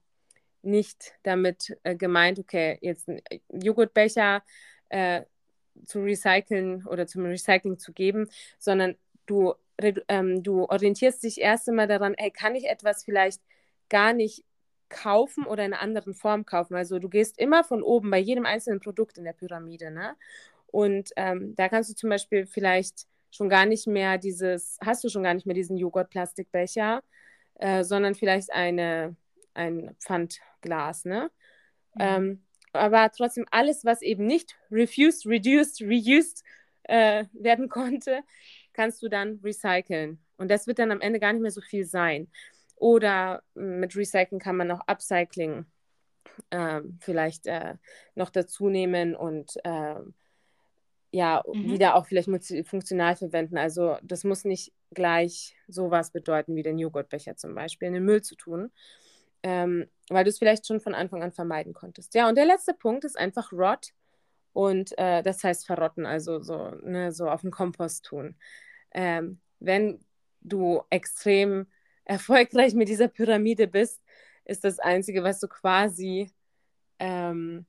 nicht 0.61 1.13
damit 1.23 1.77
äh, 1.83 1.95
gemeint, 1.95 2.39
okay, 2.39 2.77
jetzt 2.81 3.07
ein 3.07 3.21
Joghurtbecher 3.49 4.43
äh, 4.89 5.21
zu 5.85 6.01
recyceln 6.01 6.85
oder 6.85 7.07
zum 7.07 7.25
Recycling 7.25 7.77
zu 7.77 7.93
geben, 7.93 8.29
sondern 8.59 8.95
du, 9.27 9.53
ähm, 10.09 10.43
du 10.43 10.65
orientierst 10.65 11.23
dich 11.23 11.39
erst 11.39 11.69
einmal 11.69 11.87
daran, 11.87 12.15
hey, 12.17 12.31
kann 12.31 12.55
ich 12.55 12.65
etwas 12.65 13.05
vielleicht 13.05 13.41
gar 13.89 14.11
nicht 14.11 14.43
kaufen 14.89 15.45
oder 15.45 15.65
in 15.65 15.73
einer 15.73 15.81
anderen 15.81 16.13
Form 16.13 16.45
kaufen? 16.45 16.75
Also 16.75 16.99
du 16.99 17.09
gehst 17.09 17.39
immer 17.39 17.63
von 17.63 17.83
oben 17.83 18.09
bei 18.09 18.19
jedem 18.19 18.45
einzelnen 18.45 18.79
Produkt 18.79 19.17
in 19.17 19.23
der 19.23 19.33
Pyramide, 19.33 19.91
ne? 19.91 20.15
Und 20.67 21.11
ähm, 21.15 21.55
da 21.55 21.69
kannst 21.69 21.89
du 21.89 21.95
zum 21.95 22.09
Beispiel 22.09 22.45
vielleicht 22.45 23.07
schon 23.31 23.49
gar 23.49 23.65
nicht 23.65 23.87
mehr 23.87 24.17
dieses, 24.17 24.77
hast 24.83 25.03
du 25.03 25.09
schon 25.09 25.23
gar 25.23 25.33
nicht 25.33 25.45
mehr 25.45 25.55
diesen 25.55 25.77
Joghurt-Plastikbecher, 25.77 27.03
äh, 27.55 27.83
sondern 27.83 28.15
vielleicht 28.15 28.51
eine, 28.51 29.15
ein 29.53 29.95
Pfandglas, 29.99 31.05
ne? 31.05 31.31
Mhm. 31.95 32.01
Ähm, 32.01 32.43
aber 32.73 33.11
trotzdem 33.11 33.45
alles, 33.51 33.85
was 33.85 34.01
eben 34.01 34.25
nicht 34.25 34.55
refused, 34.71 35.25
reduced, 35.25 35.81
reused 35.81 36.43
äh, 36.83 37.25
werden 37.33 37.69
konnte, 37.69 38.21
kannst 38.73 39.01
du 39.01 39.09
dann 39.09 39.39
recyceln. 39.43 40.19
Und 40.37 40.51
das 40.51 40.67
wird 40.67 40.79
dann 40.79 40.91
am 40.91 41.01
Ende 41.01 41.19
gar 41.19 41.33
nicht 41.33 41.41
mehr 41.41 41.51
so 41.51 41.61
viel 41.61 41.85
sein. 41.85 42.27
Oder 42.77 43.43
mit 43.53 43.95
Recycling 43.95 44.39
kann 44.39 44.55
man 44.55 44.71
auch 44.71 44.81
Upcycling 44.87 45.65
äh, 46.51 46.81
vielleicht 46.99 47.47
äh, 47.47 47.75
noch 48.15 48.29
dazu 48.29 48.69
nehmen 48.69 49.15
und 49.15 49.57
äh, 49.63 49.95
ja, 51.11 51.43
mhm. 51.45 51.71
wieder 51.71 51.95
auch 51.95 52.05
vielleicht 52.05 52.29
funktional 52.67 53.15
verwenden. 53.15 53.57
Also 53.57 53.97
das 54.03 54.23
muss 54.23 54.45
nicht 54.45 54.73
gleich 54.93 55.55
sowas 55.67 56.11
bedeuten 56.11 56.55
wie 56.55 56.63
den 56.63 56.77
Joghurtbecher 56.77 57.35
zum 57.35 57.55
Beispiel 57.55 57.87
in 57.87 57.95
den 57.95 58.05
Müll 58.05 58.21
zu 58.21 58.35
tun 58.35 58.71
ähm, 59.43 59.87
weil 60.09 60.23
du 60.23 60.29
es 60.29 60.39
vielleicht 60.39 60.67
schon 60.67 60.79
von 60.79 60.95
Anfang 60.95 61.23
an 61.23 61.31
vermeiden 61.31 61.73
konntest. 61.73 62.13
Ja, 62.15 62.27
und 62.27 62.35
der 62.35 62.45
letzte 62.45 62.73
Punkt 62.73 63.05
ist 63.05 63.17
einfach 63.17 63.51
Rot 63.51 63.93
und 64.53 64.97
äh, 64.97 65.21
das 65.23 65.43
heißt 65.43 65.65
verrotten, 65.65 66.05
also 66.05 66.41
so, 66.41 66.71
ne, 66.83 67.11
so 67.11 67.29
auf 67.29 67.41
den 67.41 67.51
Kompost 67.51 68.05
tun. 68.05 68.35
Ähm, 68.91 69.39
wenn 69.59 69.99
du 70.41 70.83
extrem 70.89 71.67
erfolgreich 72.07 72.73
mit 72.75 72.89
dieser 72.89 73.07
Pyramide 73.09 73.67
bist, 73.67 74.01
ist 74.45 74.63
das 74.63 74.79
Einzige, 74.79 75.23
was 75.23 75.39
du 75.39 75.47
quasi 75.47 76.31
ähm, 76.99 77.65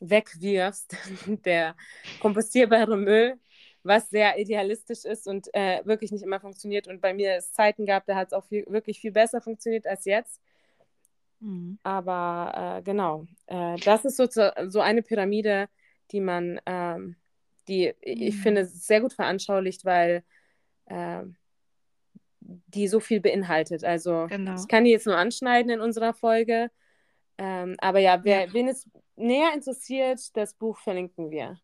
wegwirfst, 0.00 0.96
der 1.44 1.76
kompostierbare 2.20 2.96
Müll, 2.96 3.38
was 3.82 4.10
sehr 4.10 4.38
idealistisch 4.38 5.04
ist 5.04 5.28
und 5.28 5.48
äh, 5.54 5.82
wirklich 5.84 6.12
nicht 6.12 6.22
immer 6.24 6.40
funktioniert. 6.40 6.88
Und 6.88 7.00
bei 7.00 7.14
mir 7.14 7.36
es 7.36 7.52
Zeiten 7.52 7.86
gab, 7.86 8.06
da 8.06 8.16
hat 8.16 8.28
es 8.28 8.32
auch 8.32 8.44
viel, 8.46 8.66
wirklich 8.68 9.00
viel 9.00 9.12
besser 9.12 9.40
funktioniert 9.40 9.86
als 9.86 10.04
jetzt. 10.04 10.40
Mhm. 11.40 11.78
Aber 11.82 12.78
äh, 12.78 12.82
genau, 12.82 13.26
äh, 13.46 13.76
das 13.84 14.04
ist 14.04 14.16
so, 14.16 14.26
so 14.26 14.80
eine 14.80 15.02
Pyramide, 15.02 15.68
die 16.10 16.20
man, 16.20 16.60
ähm, 16.66 17.16
die 17.68 17.94
ich 18.00 18.36
Mhm. 18.36 18.40
finde 18.42 18.64
sehr 18.66 19.00
gut 19.00 19.12
veranschaulicht, 19.12 19.84
weil 19.84 20.24
ähm, 20.88 21.36
die 22.68 22.88
so 22.88 23.00
viel 23.00 23.20
beinhaltet. 23.20 23.84
Also 23.84 24.26
Genau. 24.28 24.54
ich 24.54 24.68
kann 24.68 24.84
die 24.84 24.90
jetzt 24.90 25.06
nur 25.06 25.16
anschneiden 25.16 25.70
in 25.70 25.80
unserer 25.80 26.14
Folge. 26.14 26.70
Ähm, 27.38 27.76
aber 27.78 27.98
ja, 27.98 28.24
wer, 28.24 28.46
Ja. 28.46 28.52
wen 28.52 28.68
es 28.68 28.88
näher 29.16 29.52
interessiert, 29.54 30.36
das 30.36 30.54
Buch 30.54 30.78
verlinken 30.78 31.30
wir. 31.30 31.58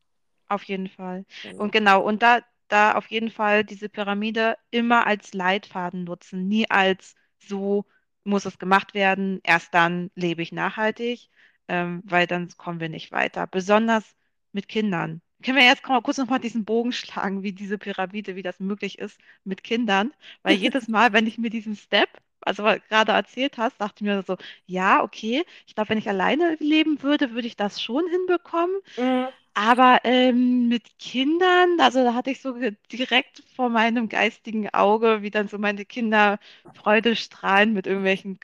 Auf 0.48 0.64
jeden 0.64 0.88
Fall. 0.88 1.24
Genau. 1.42 1.62
Und 1.62 1.72
genau, 1.72 2.02
und 2.02 2.22
da, 2.22 2.40
da 2.68 2.94
auf 2.94 3.06
jeden 3.08 3.30
Fall 3.30 3.64
diese 3.64 3.88
Pyramide 3.88 4.56
immer 4.70 5.06
als 5.06 5.32
Leitfaden 5.32 6.04
nutzen, 6.04 6.46
nie 6.48 6.68
als 6.70 7.14
so 7.38 7.84
muss 8.24 8.44
es 8.44 8.58
gemacht 8.58 8.94
werden, 8.94 9.40
erst 9.42 9.74
dann 9.74 10.10
lebe 10.14 10.42
ich 10.42 10.52
nachhaltig, 10.52 11.28
ähm, 11.68 12.02
weil 12.04 12.26
dann 12.26 12.48
kommen 12.56 12.80
wir 12.80 12.88
nicht 12.88 13.10
weiter. 13.12 13.46
Besonders 13.46 14.04
mit 14.52 14.68
Kindern. 14.68 15.22
Können 15.42 15.58
wir 15.58 15.64
jetzt 15.64 15.82
kurz 15.82 16.18
nochmal 16.18 16.40
diesen 16.40 16.64
Bogen 16.64 16.92
schlagen, 16.92 17.42
wie 17.42 17.52
diese 17.52 17.78
Pyramide, 17.78 18.36
wie 18.36 18.42
das 18.42 18.60
möglich 18.60 18.98
ist 18.98 19.18
mit 19.44 19.64
Kindern? 19.64 20.12
Weil 20.42 20.56
jedes 20.56 20.88
Mal, 20.88 21.12
wenn 21.12 21.26
ich 21.26 21.38
mir 21.38 21.50
diesen 21.50 21.76
Step, 21.76 22.08
also 22.40 22.64
was 22.64 22.76
du 22.76 22.82
gerade 22.88 23.12
erzählt 23.12 23.58
hast, 23.58 23.80
dachte 23.80 23.96
ich 23.98 24.02
mir 24.02 24.22
so, 24.22 24.36
ja, 24.66 25.02
okay, 25.02 25.44
ich 25.66 25.74
glaube, 25.74 25.90
wenn 25.90 25.98
ich 25.98 26.08
alleine 26.08 26.56
leben 26.60 27.02
würde, 27.02 27.32
würde 27.32 27.46
ich 27.46 27.56
das 27.56 27.80
schon 27.82 28.06
hinbekommen. 28.08 28.76
Mhm. 28.96 29.32
Aber 29.54 30.00
ähm, 30.04 30.68
mit 30.68 30.98
Kindern, 30.98 31.78
also 31.78 32.02
da 32.04 32.14
hatte 32.14 32.30
ich 32.30 32.40
so 32.40 32.54
direkt 32.90 33.42
vor 33.54 33.68
meinem 33.68 34.08
geistigen 34.08 34.70
Auge, 34.72 35.20
wie 35.22 35.30
dann 35.30 35.48
so 35.48 35.58
meine 35.58 35.84
Kinder 35.84 36.38
Freude 36.72 37.16
strahlen 37.16 37.74
mit 37.74 37.86
irgendwelchen 37.86 38.40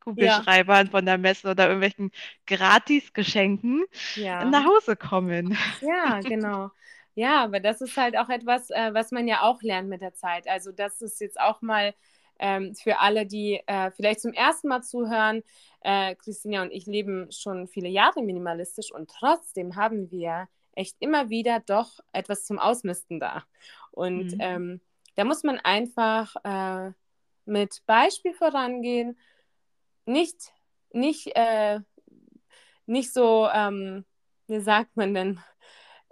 Kugelschreibern 0.00 0.88
von 0.90 1.04
der 1.04 1.18
Messe 1.18 1.50
oder 1.50 1.64
irgendwelchen 1.66 2.12
Gratisgeschenken 2.46 3.84
Ja. 4.14 4.44
nach 4.44 4.64
Hause 4.64 4.96
kommen. 4.96 5.56
Ja, 5.80 6.22
genau. 6.22 6.70
Ja, 7.14 7.42
aber 7.44 7.60
das 7.60 7.80
ist 7.80 7.96
halt 7.96 8.16
auch 8.16 8.28
etwas, 8.28 8.70
äh, 8.70 8.94
was 8.94 9.10
man 9.10 9.26
ja 9.28 9.42
auch 9.42 9.62
lernt 9.62 9.88
mit 9.88 10.00
der 10.00 10.14
Zeit. 10.14 10.46
Also 10.48 10.72
das 10.72 11.00
ist 11.02 11.20
jetzt 11.20 11.38
auch 11.40 11.60
mal 11.60 11.94
ähm, 12.42 12.74
für 12.74 13.00
alle, 13.00 13.26
die 13.26 13.62
äh, 13.66 13.90
vielleicht 13.92 14.20
zum 14.20 14.34
ersten 14.34 14.68
Mal 14.68 14.82
zuhören. 14.82 15.42
Äh, 15.82 16.16
Christina 16.16 16.62
und 16.62 16.72
ich 16.72 16.86
leben 16.86 17.30
schon 17.32 17.68
viele 17.68 17.88
Jahre 17.88 18.22
minimalistisch 18.22 18.92
und 18.92 19.10
trotzdem 19.10 19.76
haben 19.76 20.10
wir 20.10 20.48
echt 20.74 20.96
immer 21.00 21.30
wieder 21.30 21.60
doch 21.60 22.00
etwas 22.12 22.44
zum 22.44 22.58
Ausmisten 22.58 23.20
da. 23.20 23.44
Und 23.92 24.32
Mhm. 24.32 24.38
ähm, 24.40 24.80
da 25.16 25.24
muss 25.24 25.42
man 25.44 25.60
einfach 25.60 26.34
äh, 26.44 26.92
mit 27.44 27.82
Beispiel 27.86 28.34
vorangehen, 28.34 29.18
nicht, 30.06 30.52
nicht, 30.92 31.28
äh, 31.36 31.80
nicht 32.86 33.12
so, 33.12 33.48
ähm, 33.52 34.04
wie 34.48 34.60
sagt 34.60 34.96
man 34.96 35.14
denn? 35.14 35.40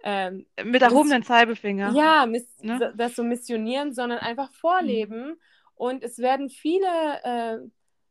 Ähm, 0.02 0.46
Mit 0.64 0.82
erhobenen 0.82 1.22
Zeigefinger. 1.22 1.92
ja, 1.94 2.26
miss 2.26 2.46
Ne? 2.62 2.92
das 2.96 3.16
so 3.16 3.22
missionieren, 3.24 3.92
sondern 3.92 4.18
einfach 4.18 4.50
vorleben. 4.52 5.36
Und 5.80 6.04
es 6.04 6.18
werden 6.18 6.50
viele 6.50 6.86
äh, 7.24 7.58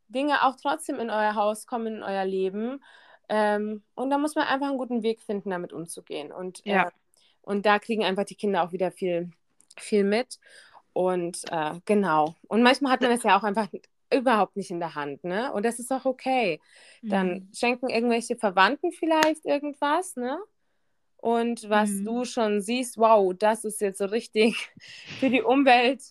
Dinge 0.08 0.44
auch 0.44 0.56
trotzdem 0.60 1.00
in 1.00 1.12
euer 1.12 1.36
Haus 1.36 1.68
kommen, 1.68 1.98
in 1.98 2.04
euer 2.04 2.26
Leben. 2.26 2.84
Ähm, 3.30 3.84
und 3.94 4.10
da 4.10 4.18
muss 4.18 4.34
man 4.34 4.48
einfach 4.48 4.70
einen 4.70 4.80
guten 4.80 5.04
Weg 5.04 5.22
finden, 5.22 5.52
damit 5.52 5.72
umzugehen. 5.72 6.32
Und, 6.32 6.66
Ja. 6.66 6.88
äh, 6.88 6.92
und 7.44 7.68
da 7.68 7.78
kriegen 7.78 8.04
einfach 8.04 8.26
die 8.26 8.34
Kinder 8.34 8.64
auch 8.64 8.72
wieder 8.72 8.90
viel, 8.92 9.30
viel 9.78 10.04
mit. 10.04 10.40
Und 10.94 11.44
äh, 11.52 11.80
genau. 11.86 12.34
Und 12.48 12.64
manchmal 12.64 12.94
hat 12.94 13.02
man 13.02 13.12
es 13.12 13.22
ja 13.22 13.38
auch 13.38 13.44
einfach 13.44 13.68
überhaupt 14.12 14.56
nicht 14.56 14.72
in 14.72 14.80
der 14.80 14.96
Hand, 14.96 15.24
ne? 15.24 15.54
Und 15.54 15.64
das 15.64 15.78
ist 15.78 15.92
auch 15.92 16.06
okay. 16.06 16.60
Dann 17.04 17.28
Mhm. 17.30 17.50
schenken 17.54 17.90
irgendwelche 17.90 18.36
Verwandten 18.36 18.92
vielleicht 18.92 19.46
irgendwas, 19.46 20.16
ne? 20.16 20.40
Und 21.18 21.70
was 21.70 21.92
Mhm. 21.92 22.06
du 22.06 22.26
schon 22.26 22.62
siehst, 22.62 22.98
wow, 22.98 23.32
das 23.38 23.64
ist 23.64 23.80
jetzt 23.80 24.00
so 24.00 24.06
richtig 24.06 24.56
für 25.20 25.30
die 25.30 25.44
Umwelt, 25.44 26.02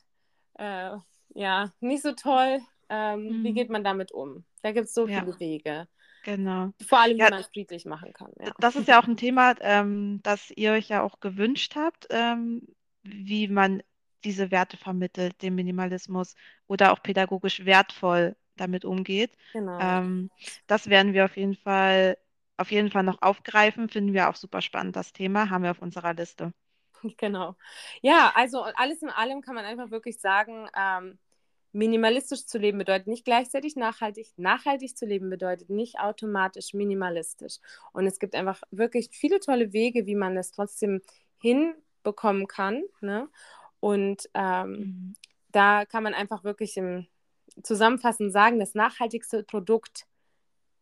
äh, 0.54 0.96
ja, 1.38 1.72
nicht 1.80 2.02
so 2.02 2.12
toll. 2.12 2.60
Ähm, 2.88 3.38
Wie 3.42 3.52
Mhm. 3.52 3.54
geht 3.54 3.70
man 3.70 3.84
damit 3.84 4.12
um? 4.12 4.44
Da 4.62 4.72
gibt 4.72 4.86
es 4.88 4.94
so 4.94 5.06
Ja. 5.06 5.08
viele 5.08 5.38
Wege. 5.40 5.88
Genau. 6.22 6.72
Vor 6.86 7.00
allem, 7.00 7.18
Ja. 7.18 7.26
wie 7.26 7.28
man 7.28 7.40
es 7.40 7.48
friedlich 7.48 7.84
machen 7.86 8.12
kann. 8.12 8.32
Ja. 8.40 8.54
Das 8.58 8.76
ist 8.76 8.88
ja 8.88 9.00
auch 9.00 9.06
ein 9.06 9.16
Thema, 9.16 9.54
ähm, 9.60 10.20
das 10.22 10.50
ihr 10.50 10.72
euch 10.72 10.88
ja 10.88 11.02
auch 11.02 11.20
gewünscht 11.20 11.74
habt, 11.76 12.06
ähm, 12.10 12.62
wie 13.02 13.48
man 13.48 13.82
diese 14.24 14.50
Werte 14.50 14.76
vermittelt, 14.76 15.42
den 15.42 15.54
Minimalismus 15.54 16.34
oder 16.66 16.92
auch 16.92 17.02
pädagogisch 17.02 17.64
wertvoll 17.64 18.36
damit 18.56 18.84
umgeht. 18.84 19.36
Genau. 19.52 20.00
Ähm, 20.00 20.30
das 20.66 20.88
werden 20.88 21.12
wir 21.14 21.24
auf 21.24 21.36
jeden 21.36 21.56
Fall, 21.56 22.18
auf 22.56 22.70
jeden 22.70 22.90
Fall 22.90 23.02
noch 23.04 23.22
aufgreifen. 23.22 23.88
Finden 23.88 24.12
wir 24.12 24.28
auch 24.28 24.36
super 24.36 24.60
spannend, 24.62 24.96
das 24.96 25.12
Thema, 25.12 25.50
haben 25.50 25.62
wir 25.64 25.70
auf 25.72 25.82
unserer 25.82 26.14
Liste. 26.14 26.52
Genau. 27.18 27.56
Ja, 28.02 28.32
also 28.34 28.62
alles 28.62 29.02
in 29.02 29.10
allem 29.10 29.40
kann 29.42 29.54
man 29.54 29.64
einfach 29.64 29.90
wirklich 29.90 30.20
sagen, 30.20 30.68
ähm, 30.76 31.18
minimalistisch 31.72 32.46
zu 32.46 32.58
leben 32.58 32.78
bedeutet 32.78 33.06
nicht 33.08 33.24
gleichzeitig 33.24 33.76
nachhaltig. 33.76 34.32
Nachhaltig 34.36 34.96
zu 34.96 35.06
leben 35.06 35.30
bedeutet 35.30 35.70
nicht 35.70 35.98
automatisch 36.00 36.74
minimalistisch. 36.74 37.58
Und 37.92 38.06
es 38.06 38.18
gibt 38.18 38.34
einfach 38.34 38.62
wirklich 38.70 39.10
viele 39.12 39.40
tolle 39.40 39.72
Wege, 39.72 40.06
wie 40.06 40.14
man 40.14 40.36
es 40.36 40.50
trotzdem 40.50 41.02
hinbekommen 41.40 42.46
kann. 42.46 42.82
Ne? 43.00 43.28
Und 43.80 44.28
ähm, 44.34 44.70
Mhm. 44.70 45.14
da 45.52 45.84
kann 45.86 46.02
man 46.02 46.14
einfach 46.14 46.44
wirklich 46.44 46.76
im 46.76 47.06
Zusammenfassend 47.62 48.32
sagen, 48.32 48.58
das 48.58 48.74
nachhaltigste 48.74 49.42
Produkt, 49.42 50.06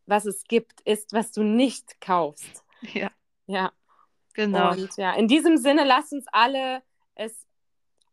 was 0.05 0.25
es 0.25 0.43
gibt, 0.45 0.81
ist, 0.81 1.13
was 1.13 1.31
du 1.31 1.43
nicht 1.43 1.99
kaufst. 2.01 2.63
Ja, 2.81 3.11
Ja. 3.47 3.71
genau. 4.33 4.71
Und 4.71 4.95
ja, 4.97 5.13
in 5.15 5.27
diesem 5.27 5.57
Sinne, 5.57 5.83
lasst 5.83 6.13
uns 6.13 6.25
alle 6.31 6.83
es, 7.15 7.46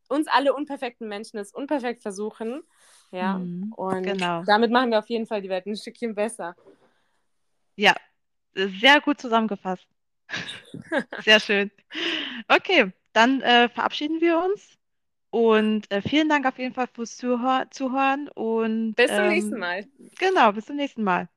uns 0.08 0.26
alle 0.28 0.54
unperfekten 0.54 1.08
Menschen 1.08 1.38
es 1.38 1.52
unperfekt 1.52 2.02
versuchen. 2.02 2.62
Ja. 3.12 3.34
Mhm, 3.34 3.72
Und 3.76 4.04
genau. 4.04 4.44
damit 4.46 4.70
machen 4.70 4.90
wir 4.90 4.98
auf 4.98 5.08
jeden 5.08 5.26
Fall 5.26 5.42
die 5.42 5.48
Welt 5.48 5.66
ein 5.66 5.76
Stückchen 5.76 6.14
besser. 6.14 6.56
Ja, 7.76 7.94
sehr 8.54 9.00
gut 9.00 9.20
zusammengefasst. 9.20 9.86
Sehr 11.24 11.40
schön. 11.40 11.70
Okay, 12.48 12.92
dann 13.12 13.40
äh, 13.42 13.68
verabschieden 13.68 14.20
wir 14.20 14.38
uns 14.38 14.76
und 15.30 15.90
äh, 15.90 16.02
vielen 16.02 16.28
Dank 16.28 16.46
auf 16.46 16.58
jeden 16.58 16.74
Fall 16.74 16.88
fürs 16.92 17.16
Zuhör 17.16 17.66
Zuhören 17.70 18.28
und 18.28 18.94
Bis 18.94 19.10
zum 19.10 19.24
ähm, 19.24 19.28
nächsten 19.28 19.58
Mal. 19.58 19.86
Genau, 20.18 20.52
bis 20.52 20.66
zum 20.66 20.76
nächsten 20.76 21.04
Mal. 21.04 21.28